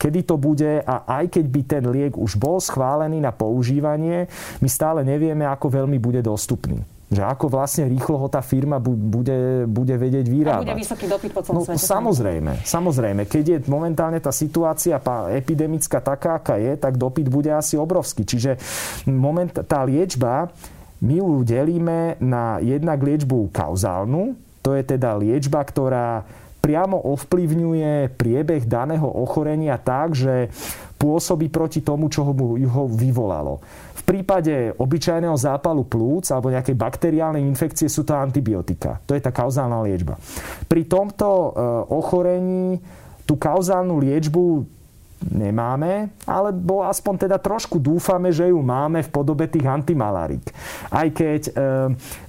[0.00, 4.24] kedy to bude a aj keď by ten liek už bol schválený na používanie,
[4.64, 9.66] my stále nevieme, ako veľmi bude dostupný že ako vlastne rýchlo ho tá firma bude,
[9.66, 10.62] bude vedieť vyrábať.
[10.62, 11.82] A bude vysoký dopyt po celom no, svete.
[11.82, 13.22] Samozrejme, samozrejme.
[13.26, 14.94] Keď je momentálne tá situácia
[15.34, 18.22] epidemická taká, aká je, tak dopyt bude asi obrovský.
[18.22, 18.62] Čiže
[19.10, 20.54] moment, tá liečba,
[21.02, 26.22] my ju delíme na jednak liečbu kauzálnu, to je teda liečba, ktorá
[26.60, 30.52] priamo ovplyvňuje priebeh daného ochorenia tak, že
[31.00, 33.64] pôsobí proti tomu, čo ho, ho vyvolalo.
[33.96, 39.00] V prípade obyčajného zápalu plúc alebo nejakej bakteriálnej infekcie sú to antibiotika.
[39.08, 40.20] To je tá kauzálna liečba.
[40.68, 41.48] Pri tomto e,
[41.88, 42.76] ochorení
[43.24, 44.44] tú kauzálnu liečbu
[45.28, 50.48] nemáme, alebo aspoň teda trošku dúfame, že ju máme v podobe tých antimalarík.
[50.88, 51.52] Aj keď e,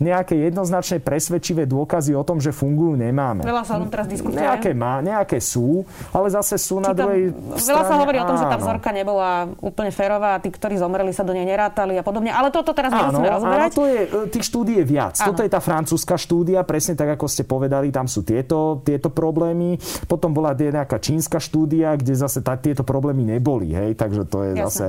[0.03, 3.47] nejaké jednoznačné presvedčivé dôkazy o tom, že fungujú, nemáme.
[3.47, 4.43] Veľa sa o tom teraz diskutuje.
[4.43, 7.69] Nejaké, má, nejaké sú, ale zase sú Či na druhej strane...
[7.71, 8.25] Veľa sa hovorí áno.
[8.27, 9.29] o tom, že tá vzorka nebola
[9.63, 12.29] úplne férová tí, ktorí zomreli, sa do nej nerátali a podobne.
[12.35, 13.71] Ale toto teraz áno, musíme rozoberať.
[13.71, 15.15] Áno, to je, e, tých štúdí je viac.
[15.15, 15.27] Áno.
[15.31, 19.79] Toto je tá francúzska štúdia, presne tak, ako ste povedali, tam sú tieto, tieto problémy.
[20.11, 24.41] Potom bola nejaká čínska štúdia, kde zase tá, tieto tieto problémy neboli, hej, takže to
[24.41, 24.65] je Jasne.
[24.65, 24.87] zase,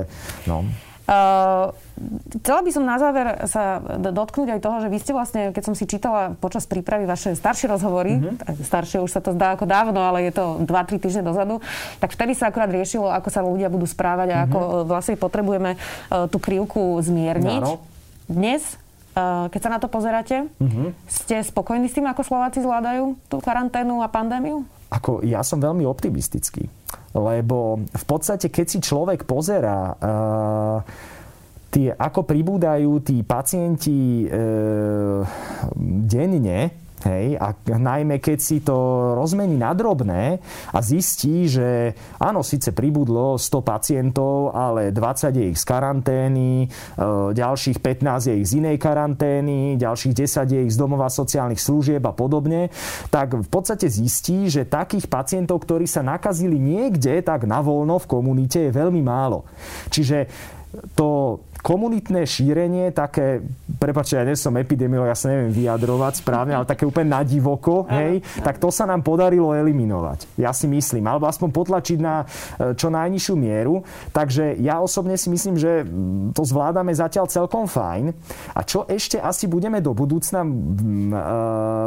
[0.49, 0.65] no.
[1.03, 1.75] Uh,
[2.39, 5.75] chcela by som na záver sa dotknúť aj toho, že vy ste vlastne, keď som
[5.75, 8.63] si čítala počas prípravy vaše staršie rozhovory, mm-hmm.
[8.63, 11.59] staršie už sa to zdá ako dávno, ale je to 2-3 týždne dozadu,
[11.99, 14.47] tak vtedy sa akurát riešilo, ako sa ľudia budú správať a mm-hmm.
[14.47, 17.61] ako vlastne potrebujeme uh, tú krivku zmierniť.
[17.67, 17.83] Áno.
[18.31, 18.79] Dnes
[19.19, 20.87] uh, keď sa na to pozeráte, mm-hmm.
[21.11, 24.63] ste spokojní s tým, ako Slováci zvládajú tú karanténu a pandémiu?
[24.93, 26.69] Ako, ja som veľmi optimistický.
[27.17, 30.77] Lebo v podstate, keď si človek pozerá uh,
[31.73, 35.25] tie, ako pribúdajú tí pacienti uh,
[36.05, 38.75] denne, Hej, a najmä keď si to
[39.19, 40.39] rozmení na drobné
[40.71, 46.67] a zistí, že áno, síce pribudlo 100 pacientov, ale 20 je ich z karantény, e,
[47.35, 51.99] ďalších 15 je ich z inej karantény, ďalších 10 je ich z domova sociálnych služieb
[52.07, 52.71] a podobne,
[53.11, 58.07] tak v podstate zistí, že takých pacientov, ktorí sa nakazili niekde tak na voľno v
[58.07, 59.43] komunite je veľmi málo.
[59.91, 60.31] Čiže
[60.95, 63.39] to komunitné šírenie, také,
[63.79, 68.19] prepáčte, ja nie som epidemiolog, ja sa neviem vyjadrovať správne, ale také úplne nadivoko, hej,
[68.43, 70.27] tak to sa nám podarilo eliminovať.
[70.35, 73.79] Ja si myslím, alebo aspoň potlačiť na e, čo najnižšiu mieru.
[74.11, 75.87] Takže ja osobne si myslím, že
[76.35, 78.11] to zvládame zatiaľ celkom fajn.
[78.51, 80.51] A čo ešte asi budeme do budúcna e,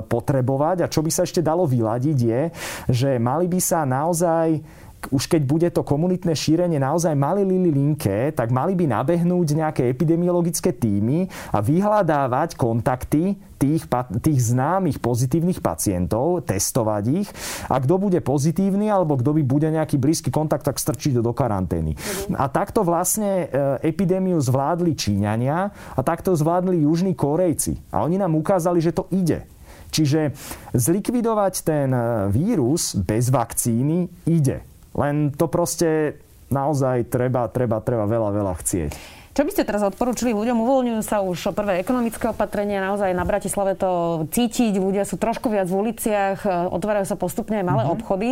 [0.08, 2.42] potrebovať a čo by sa ešte dalo vyladiť je,
[2.88, 8.32] že mali by sa naozaj už keď bude to komunitné šírenie naozaj mali lili linke,
[8.32, 13.88] tak mali by nabehnúť nejaké epidemiologické týmy a vyhľadávať kontakty tých,
[14.20, 17.28] tých známych pozitívnych pacientov, testovať ich
[17.72, 21.96] a kto bude pozitívny alebo kto by bude nejaký blízky kontakt, tak strčiť do karantény.
[21.96, 22.36] Mm-hmm.
[22.36, 27.80] A takto vlastne e, epidémiu zvládli Číňania a takto zvládli južní Korejci.
[27.90, 29.48] A oni nám ukázali, že to ide.
[29.90, 30.36] Čiže
[30.76, 34.75] zlikvidovať ten e, vírus bez vakcíny ide.
[34.96, 36.16] Len to proste
[36.48, 38.92] naozaj treba, treba, treba veľa, veľa chcieť.
[39.36, 40.56] Čo by ste teraz odporúčili ľuďom?
[40.64, 45.68] Uvoľňujú sa už prvé ekonomické opatrenia, naozaj na Bratislave to cítiť, ľudia sú trošku viac
[45.68, 47.96] v uliciach, e, otvárajú sa postupne aj malé mm-hmm.
[48.00, 48.30] obchody.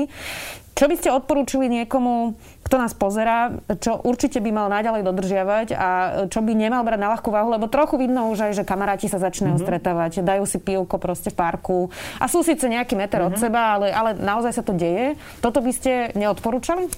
[0.72, 3.52] Čo by ste odporúčili niekomu, kto nás pozera,
[3.84, 5.88] čo určite by mal naďalej dodržiavať a
[6.32, 9.20] čo by nemal brať na ľahkú váhu, lebo trochu vidno už aj, že kamaráti sa
[9.20, 9.68] začínajú mm-hmm.
[9.68, 13.28] stretávať, dajú si pivko proste v parku a sú síce nejaký meter mm-hmm.
[13.28, 13.42] od mhm.
[13.44, 15.20] seba, ale, ale naozaj sa to deje.
[15.44, 16.88] Toto by ste neodporúčali?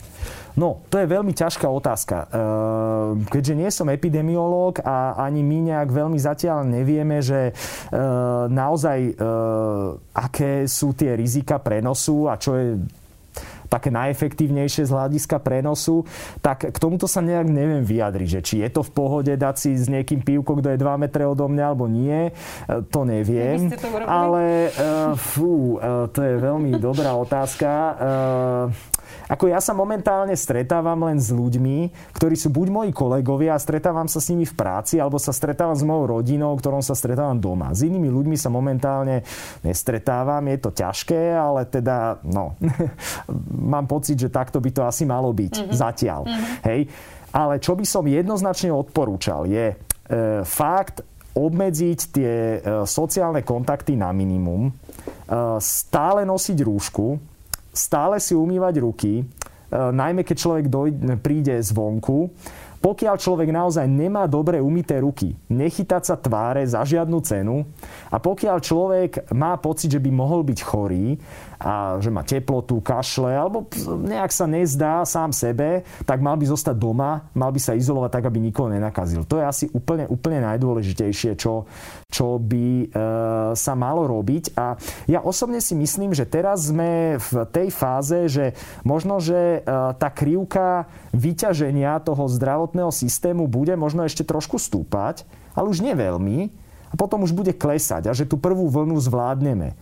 [0.57, 2.17] No, to je veľmi ťažká otázka.
[2.33, 8.99] Ehm, keďže nie som epidemiológ a ani my nejak veľmi zatiaľ nevieme, že ehm, naozaj
[9.13, 12.81] ehm, aké sú tie rizika prenosu a čo je
[13.67, 16.07] také najefektívnejšie z hľadiska prenosu,
[16.39, 19.75] tak k tomuto sa nejak neviem vyjadriť, že či je to v pohode dať si
[19.75, 22.31] s niekým pívko, kto je 2 metre odo mňa, alebo nie,
[22.95, 23.69] to neviem.
[23.75, 24.71] To ale
[25.19, 25.83] fú,
[26.15, 27.69] to je veľmi dobrá otázka.
[29.27, 34.07] Ako ja sa momentálne stretávam len s ľuďmi, ktorí sú buď moji kolegovia a stretávam
[34.07, 37.75] sa s nimi v práci, alebo sa stretávam s mojou rodinou, ktorom sa stretávam doma.
[37.75, 39.27] S inými ľuďmi sa momentálne
[39.67, 42.55] nestretávam, je to ťažké, ale teda, no,
[43.75, 45.75] mám pocit, že takto by to asi malo byť mm-hmm.
[45.75, 46.23] zatiaľ.
[46.23, 46.55] Mm-hmm.
[46.71, 46.81] Hej.
[47.37, 49.77] Ale čo by som jednoznačne odporúčal je e,
[50.47, 51.05] fakt
[51.37, 54.73] obmedziť tie e, sociálne kontakty na minimum, e,
[55.61, 57.36] stále nosiť rúšku,
[57.77, 59.25] stále si umývať ruky, e,
[59.71, 62.33] najmä keď človek dojde, príde zvonku.
[62.87, 67.67] Pokiaľ človek naozaj nemá dobre umité ruky, nechytať sa tváre za žiadnu cenu
[68.15, 71.19] a pokiaľ človek má pocit, že by mohol byť chorý,
[71.57, 73.65] a že má teplotu, kašle, alebo
[74.05, 78.25] nejak sa nezdá sám sebe, tak mal by zostať doma, mal by sa izolovať tak,
[78.29, 79.25] aby nikoho nenakazil.
[79.25, 81.65] To je asi úplne, úplne najdôležitejšie, čo,
[82.13, 82.87] čo by e,
[83.57, 84.53] sa malo robiť.
[84.61, 84.77] A
[85.09, 88.53] ja osobne si myslím, že teraz sme v tej fáze, že
[88.85, 95.25] možno, že e, tá krivka vyťaženia toho zdravotného systému bude možno ešte trošku stúpať,
[95.57, 96.53] ale už neveľmi,
[96.87, 99.75] a potom už bude klesať a že tú prvú vlnu zvládneme.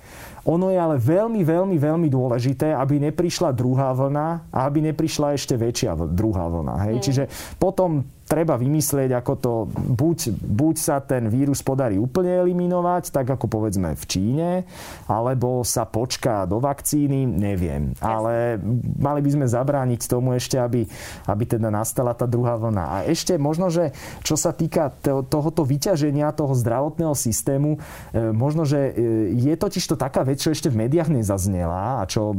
[0.48, 5.56] Ono je ale veľmi, veľmi, veľmi dôležité, aby neprišla druhá vlna a aby neprišla ešte
[5.56, 6.74] väčšia druhá vlna.
[6.88, 6.94] Hej?
[6.96, 7.02] Mm.
[7.04, 7.22] Čiže
[7.60, 13.46] potom treba vymyslieť, ako to buď, buď sa ten vírus podarí úplne eliminovať, tak ako
[13.46, 14.50] povedzme v Číne,
[15.06, 17.92] alebo sa počká do vakcíny, neviem.
[18.00, 18.56] Ale
[18.96, 20.88] mali by sme zabrániť tomu ešte, aby,
[21.28, 22.84] aby teda nastala tá druhá vlna.
[22.84, 23.92] A ešte možno, že
[24.24, 27.76] čo sa týka tohoto vyťaženia toho zdravotného systému,
[28.10, 28.92] e, možno, že e,
[29.36, 32.32] je totiž to taká vec, čo ešte v médiách nezaznela a čo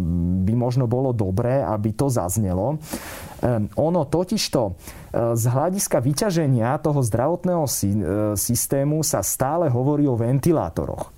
[0.44, 2.82] by možno bolo dobré, aby to zaznelo.
[3.46, 4.72] Ehm, ono totižto e,
[5.38, 7.72] z hľadiska vyťaženia toho zdravotného e,
[8.34, 11.14] systému sa stále hovorí o ventilátoroch.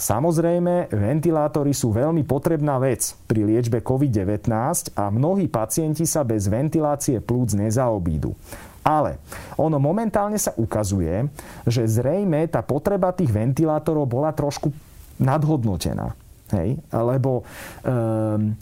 [0.00, 4.48] Samozrejme, ventilátory sú veľmi potrebná vec pri liečbe COVID-19
[4.96, 8.32] a mnohí pacienti sa bez ventilácie plúc nezaobídu.
[8.80, 9.20] Ale
[9.60, 11.28] ono momentálne sa ukazuje,
[11.68, 14.72] že zrejme tá potreba tých ventilátorov bola trošku
[15.20, 16.16] nadhodnotená.
[16.56, 16.80] Hej?
[16.88, 18.56] Lebo um,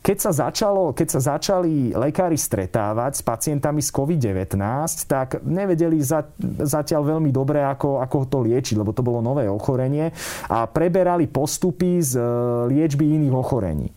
[0.00, 4.56] keď sa, začalo, keď sa začali lekári stretávať s pacientami s COVID-19,
[5.04, 6.24] tak nevedeli za,
[6.64, 10.08] zatiaľ veľmi dobre, ako, ako to liečiť, lebo to bolo nové ochorenie
[10.48, 12.24] a preberali postupy z e,
[12.72, 13.92] liečby iných ochorení.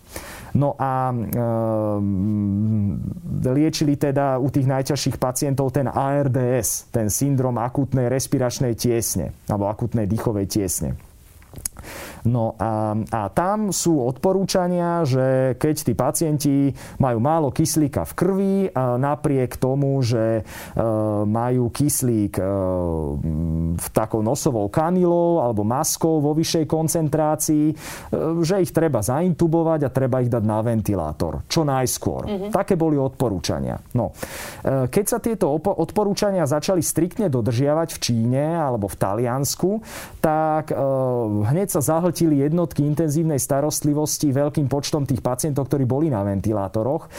[0.59, 1.15] No a e,
[3.47, 10.03] liečili teda u tých najťažších pacientov ten ARDS, ten syndrom akutnej respiračnej tiesne alebo akutnej
[10.03, 10.99] dýchovej tiesne.
[12.23, 16.55] No a, a tam sú odporúčania, že keď tí pacienti
[17.03, 20.43] majú málo kyslíka v krvi, napriek tomu, že e,
[21.27, 22.43] majú kyslík e,
[23.75, 27.75] v takou nosovou kanilou alebo maskou vo vyššej koncentrácii, e,
[28.39, 31.43] že ich treba zaintubovať a treba ich dať na ventilátor.
[31.51, 32.23] Čo najskôr.
[32.23, 32.51] Mm-hmm.
[32.55, 33.75] Také boli odporúčania.
[33.99, 34.15] No,
[34.63, 39.83] keď sa tieto odporúčania začali striktne dodržiavať v Číne alebo v Taliansku,
[40.23, 40.71] tak
[41.49, 47.09] hneď sa zahltili zahltili jednotky intenzívnej starostlivosti veľkým počtom tých pacientov, ktorí boli na ventilátoroch.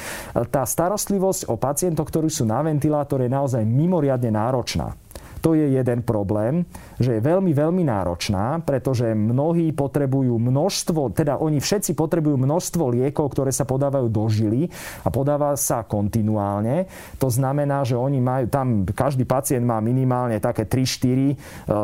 [0.55, 4.95] Tá starostlivosť o pacientov, ktorí sú na ventilátor, je naozaj mimoriadne náročná.
[5.43, 6.65] to je jeden problém,
[6.99, 13.35] že je veľmi, veľmi náročná, pretože mnohí potrebujú množstvo, teda oni všetci potrebujú množstvo liekov,
[13.35, 14.69] ktoré sa podávajú do žily
[15.03, 16.87] a podáva sa kontinuálne.
[17.19, 21.35] To znamená, že oni majú, tam každý pacient má minimálne také 3-4 e,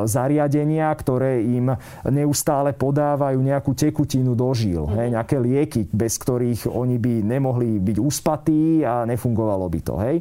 [0.07, 1.75] zariadenia, ktoré im
[2.09, 4.87] neustále podávajú nejakú tekutinu do žil.
[4.87, 4.99] Mm-hmm.
[4.99, 9.95] Hej, nejaké lieky, bez ktorých oni by nemohli byť uspatí a nefungovalo by to.
[9.99, 10.17] Hej.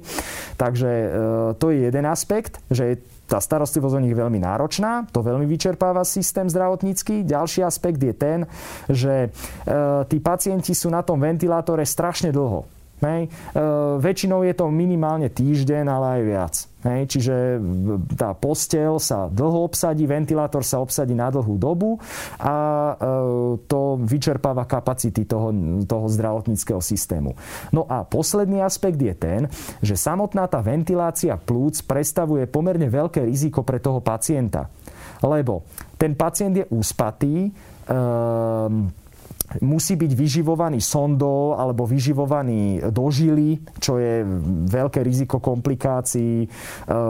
[0.57, 1.07] Takže e,
[1.55, 2.99] to je jeden aspekt, že
[3.29, 4.78] tá starostlivosť o nich je veľmi náročná,
[5.11, 7.27] to veľmi vyčerpáva systém zdravotnícky.
[7.27, 8.39] Ďalší aspekt je ten,
[8.87, 9.29] že e,
[10.07, 12.78] tí pacienti sú na tom ventilátore strašne dlho.
[12.99, 13.27] Hej.
[13.27, 13.61] E,
[13.99, 16.55] väčšinou je to minimálne týždeň, ale aj viac.
[16.83, 17.01] Hej.
[17.15, 17.35] Čiže
[18.19, 21.95] tá postel sa dlho obsadí, ventilátor sa obsadí na dlhú dobu
[22.39, 22.93] a e,
[23.67, 25.51] to vyčerpáva kapacity toho,
[25.87, 27.35] toho zdravotníckého systému.
[27.71, 29.41] No a posledný aspekt je ten,
[29.79, 34.67] že samotná tá ventilácia plúc predstavuje pomerne veľké riziko pre toho pacienta.
[35.23, 35.67] Lebo
[35.99, 37.51] ten pacient je úspatý, e,
[39.65, 44.21] musí byť vyživovaný sondou alebo vyživovaný do žily, čo je
[44.69, 46.45] veľké riziko komplikácií.
[46.45, 46.47] E,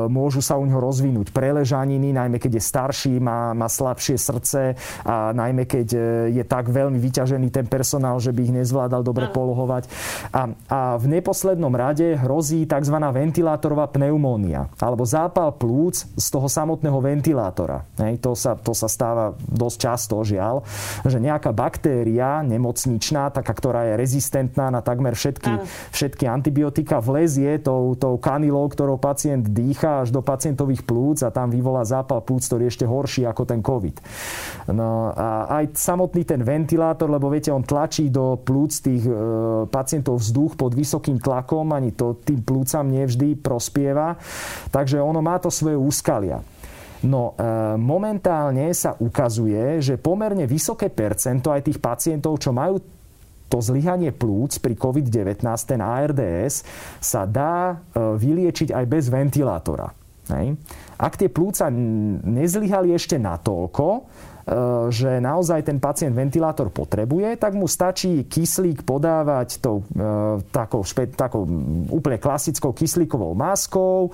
[0.08, 5.36] môžu sa u neho rozvinúť preležaniny, najmä keď je starší, má, má slabšie srdce a
[5.36, 6.00] najmä keď e,
[6.40, 9.92] je tak veľmi vyťažený ten personál, že by ich nezvládal dobre polohovať.
[10.32, 12.96] A, a v neposlednom rade hrozí tzv.
[12.96, 17.84] ventilátorová pneumónia alebo zápal plúc z toho samotného ventilátora.
[18.00, 20.64] Hej, to, sa, to sa stáva dosť často, žiaľ,
[21.04, 27.98] že nejaká baktéria nemocničná, taká, ktorá je rezistentná na takmer všetky, všetky antibiotika, vlezie tou,
[27.98, 32.70] tou kanilou, ktorou pacient dýcha až do pacientových plúc a tam vyvolá zápal plúc, ktorý
[32.70, 33.96] je ešte horší ako ten COVID.
[34.78, 39.14] No a aj samotný ten ventilátor, lebo viete, on tlačí do plúc tých e,
[39.68, 44.20] pacientov vzduch pod vysokým tlakom, ani to tým plúcam nevždy prospieva.
[44.70, 46.59] Takže ono má to svoje úskalia.
[47.08, 47.44] No e,
[47.80, 52.76] momentálne sa ukazuje, že pomerne vysoké percento aj tých pacientov, čo majú
[53.50, 56.68] to zlyhanie plúc pri COVID-19, ten ARDS,
[57.00, 57.76] sa dá e,
[58.20, 59.88] vyliečiť aj bez ventilátora.
[60.30, 60.54] Hej.
[61.02, 64.06] Ak tie plúca nezlyhali ešte natoľko,
[64.90, 70.82] že naozaj ten pacient ventilátor potrebuje, tak mu stačí kyslík podávať tou e, takou,
[71.14, 71.46] takou
[71.94, 74.12] úplne klasickou kyslíkovou maskou e,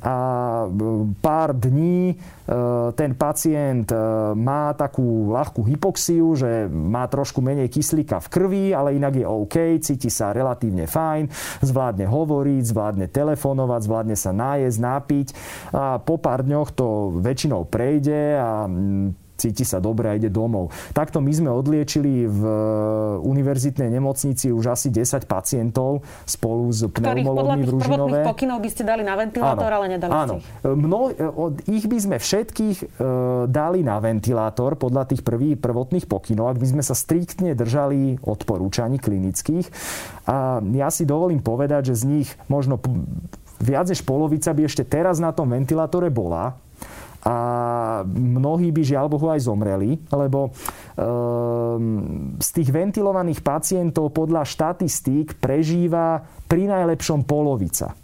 [0.00, 0.16] a
[1.20, 2.16] pár dní
[2.92, 3.88] ten pacient
[4.36, 9.56] má takú ľahkú hypoxiu, že má trošku menej kyslíka v krvi, ale inak je OK,
[9.80, 11.32] cíti sa relatívne fajn,
[11.64, 15.26] zvládne hovoriť, zvládne telefonovať, zvládne sa nájsť, nápiť
[15.72, 18.68] a po pár dňoch to väčšinou prejde a
[19.34, 20.70] cíti sa dobre a ide domov.
[20.94, 22.54] Takto my sme odliečili v e,
[23.26, 28.22] univerzitnej nemocnici už asi 10 pacientov spolu s pneumologmi v Ružinové.
[28.22, 30.34] Ktorých pokynov by ste dali na ventilátor, áno, ale nedali áno.
[30.38, 32.86] ste Mno, e, od ich by sme všetkých e,
[33.50, 39.02] dali na ventilátor podľa tých prvých prvotných pokynov, ak by sme sa striktne držali odporúčaní
[39.02, 39.66] klinických.
[40.30, 42.78] A ja si dovolím povedať, že z nich možno
[43.58, 46.63] viac než polovica by ešte teraz na tom ventilátore bola,
[47.24, 47.36] a
[48.04, 56.20] mnohí by žiaľ Bohu aj zomreli, lebo um, z tých ventilovaných pacientov podľa štatistík prežíva
[56.44, 57.96] pri najlepšom polovica.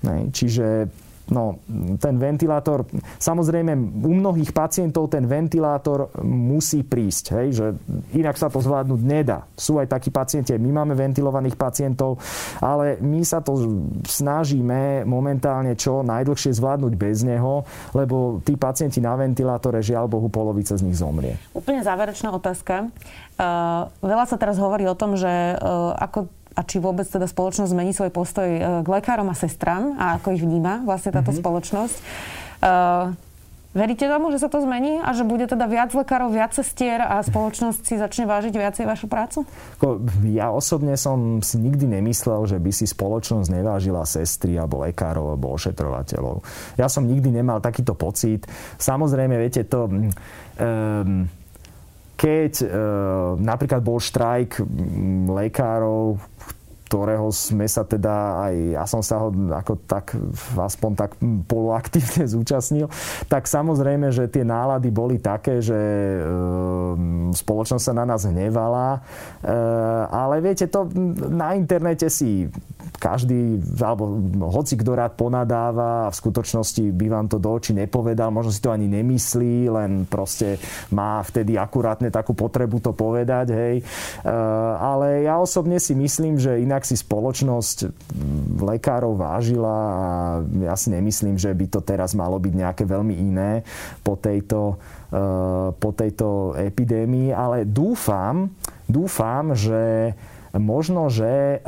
[0.00, 0.88] Nej, čiže
[1.28, 1.60] No,
[2.00, 2.88] ten ventilátor,
[3.20, 7.66] samozrejme u mnohých pacientov ten ventilátor musí prísť, hej, že
[8.16, 9.44] inak sa to zvládnuť nedá.
[9.52, 12.16] Sú aj takí pacienti, my máme ventilovaných pacientov,
[12.64, 13.60] ale my sa to
[14.08, 17.60] snažíme momentálne čo najdlhšie zvládnuť bez neho,
[17.92, 21.36] lebo tí pacienti na ventilátore, žiaľ Bohu, polovica z nich zomrie.
[21.52, 22.88] Úplne záverečná otázka.
[23.38, 26.26] Uh, veľa sa teraz hovorí o tom, že uh, ako
[26.58, 30.34] a či vôbec teda spoločnosť zmení svoj postoj e, k lekárom a sestram a ako
[30.34, 31.42] ich vníma vlastne táto mm-hmm.
[31.46, 31.96] spoločnosť.
[32.58, 33.14] Uh,
[33.76, 37.20] Veríte tomu, že sa to zmení a že bude teda viac lekárov, viac sestier a
[37.20, 39.44] spoločnosť si začne vážiť viacej vašu prácu?
[40.24, 45.52] Ja osobne som si nikdy nemyslel, že by si spoločnosť nevážila sestry alebo lekárov alebo
[45.52, 46.42] ošetrovateľov.
[46.80, 48.48] Ja som nikdy nemal takýto pocit.
[48.80, 49.86] Samozrejme, viete, to...
[50.58, 51.30] Um,
[52.18, 52.68] keď e,
[53.38, 54.58] napríklad bol štrajk
[55.30, 56.18] lekárov,
[56.88, 60.16] ktorého sme sa teda aj, ja som sa ho ako tak,
[60.56, 61.10] aspoň tak
[61.44, 62.88] poloaktívne zúčastnil,
[63.28, 66.20] tak samozrejme, že tie nálady boli také, že e,
[67.36, 68.98] spoločnosť sa na nás hnevala,
[69.44, 69.52] e,
[70.08, 70.88] ale viete, to
[71.28, 72.48] na internete si
[72.98, 74.18] každý, alebo
[74.50, 78.64] hoci kto rád ponadáva a v skutočnosti by vám to do očí nepovedal, možno si
[78.64, 80.58] to ani nemyslí, len proste
[80.90, 83.76] má vtedy akurátne takú potrebu to povedať, hej.
[83.78, 83.84] E,
[84.78, 87.90] ale ja osobne si myslím, že inak nejak si spoločnosť
[88.62, 90.06] lekárov vážila a
[90.62, 93.66] ja si nemyslím, že by to teraz malo byť nejaké veľmi iné
[94.06, 94.78] po tejto,
[95.74, 98.54] po tejto epidémii, ale dúfam,
[98.86, 100.14] dúfam, že
[100.54, 101.58] možno, že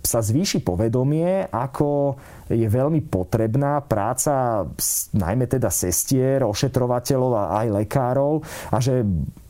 [0.00, 2.16] sa zvýši povedomie, ako
[2.48, 4.64] je veľmi potrebná práca
[5.12, 8.40] najmä teda sestier, ošetrovateľov a aj lekárov
[8.72, 9.04] a že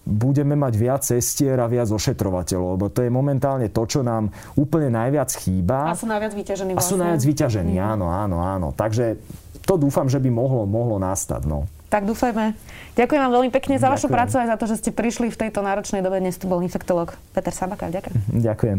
[0.07, 4.95] budeme mať viac cestier a viac ošetrovateľov, lebo to je momentálne to, čo nám úplne
[4.95, 5.91] najviac chýba.
[5.91, 6.81] A sú najviac vyťažení vlastne.
[6.81, 7.03] A sú vlastne.
[7.11, 7.91] najviac vyťažení, mm.
[7.91, 8.69] áno, áno, áno.
[8.71, 9.19] Takže
[9.67, 11.43] to dúfam, že by mohlo, mohlo nastať.
[11.51, 11.67] No.
[11.97, 12.53] Tak dúfajme.
[12.93, 13.97] Ďakujem vám veľmi pekne za Ďakujem.
[13.97, 16.21] vašu prácu aj za to, že ste prišli v tejto náročnej dobe.
[16.21, 17.89] Dnes tu bol infektolog Peter Sabaka.
[17.89, 18.37] Ďakujem.
[18.37, 18.79] Ďakujem.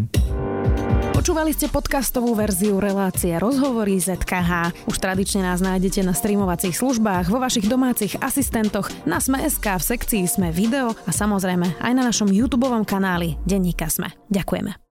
[1.18, 4.86] Počúvali ste podcastovú verziu relácie Rozhovory ZKH.
[4.86, 10.24] Už tradične nás nájdete na streamovacích službách, vo vašich domácich asistentoch, na Sme.sk, v sekcii
[10.30, 14.14] Sme video a samozrejme aj na našom YouTube kanáli Denníka Sme.
[14.30, 14.87] Ďakujeme.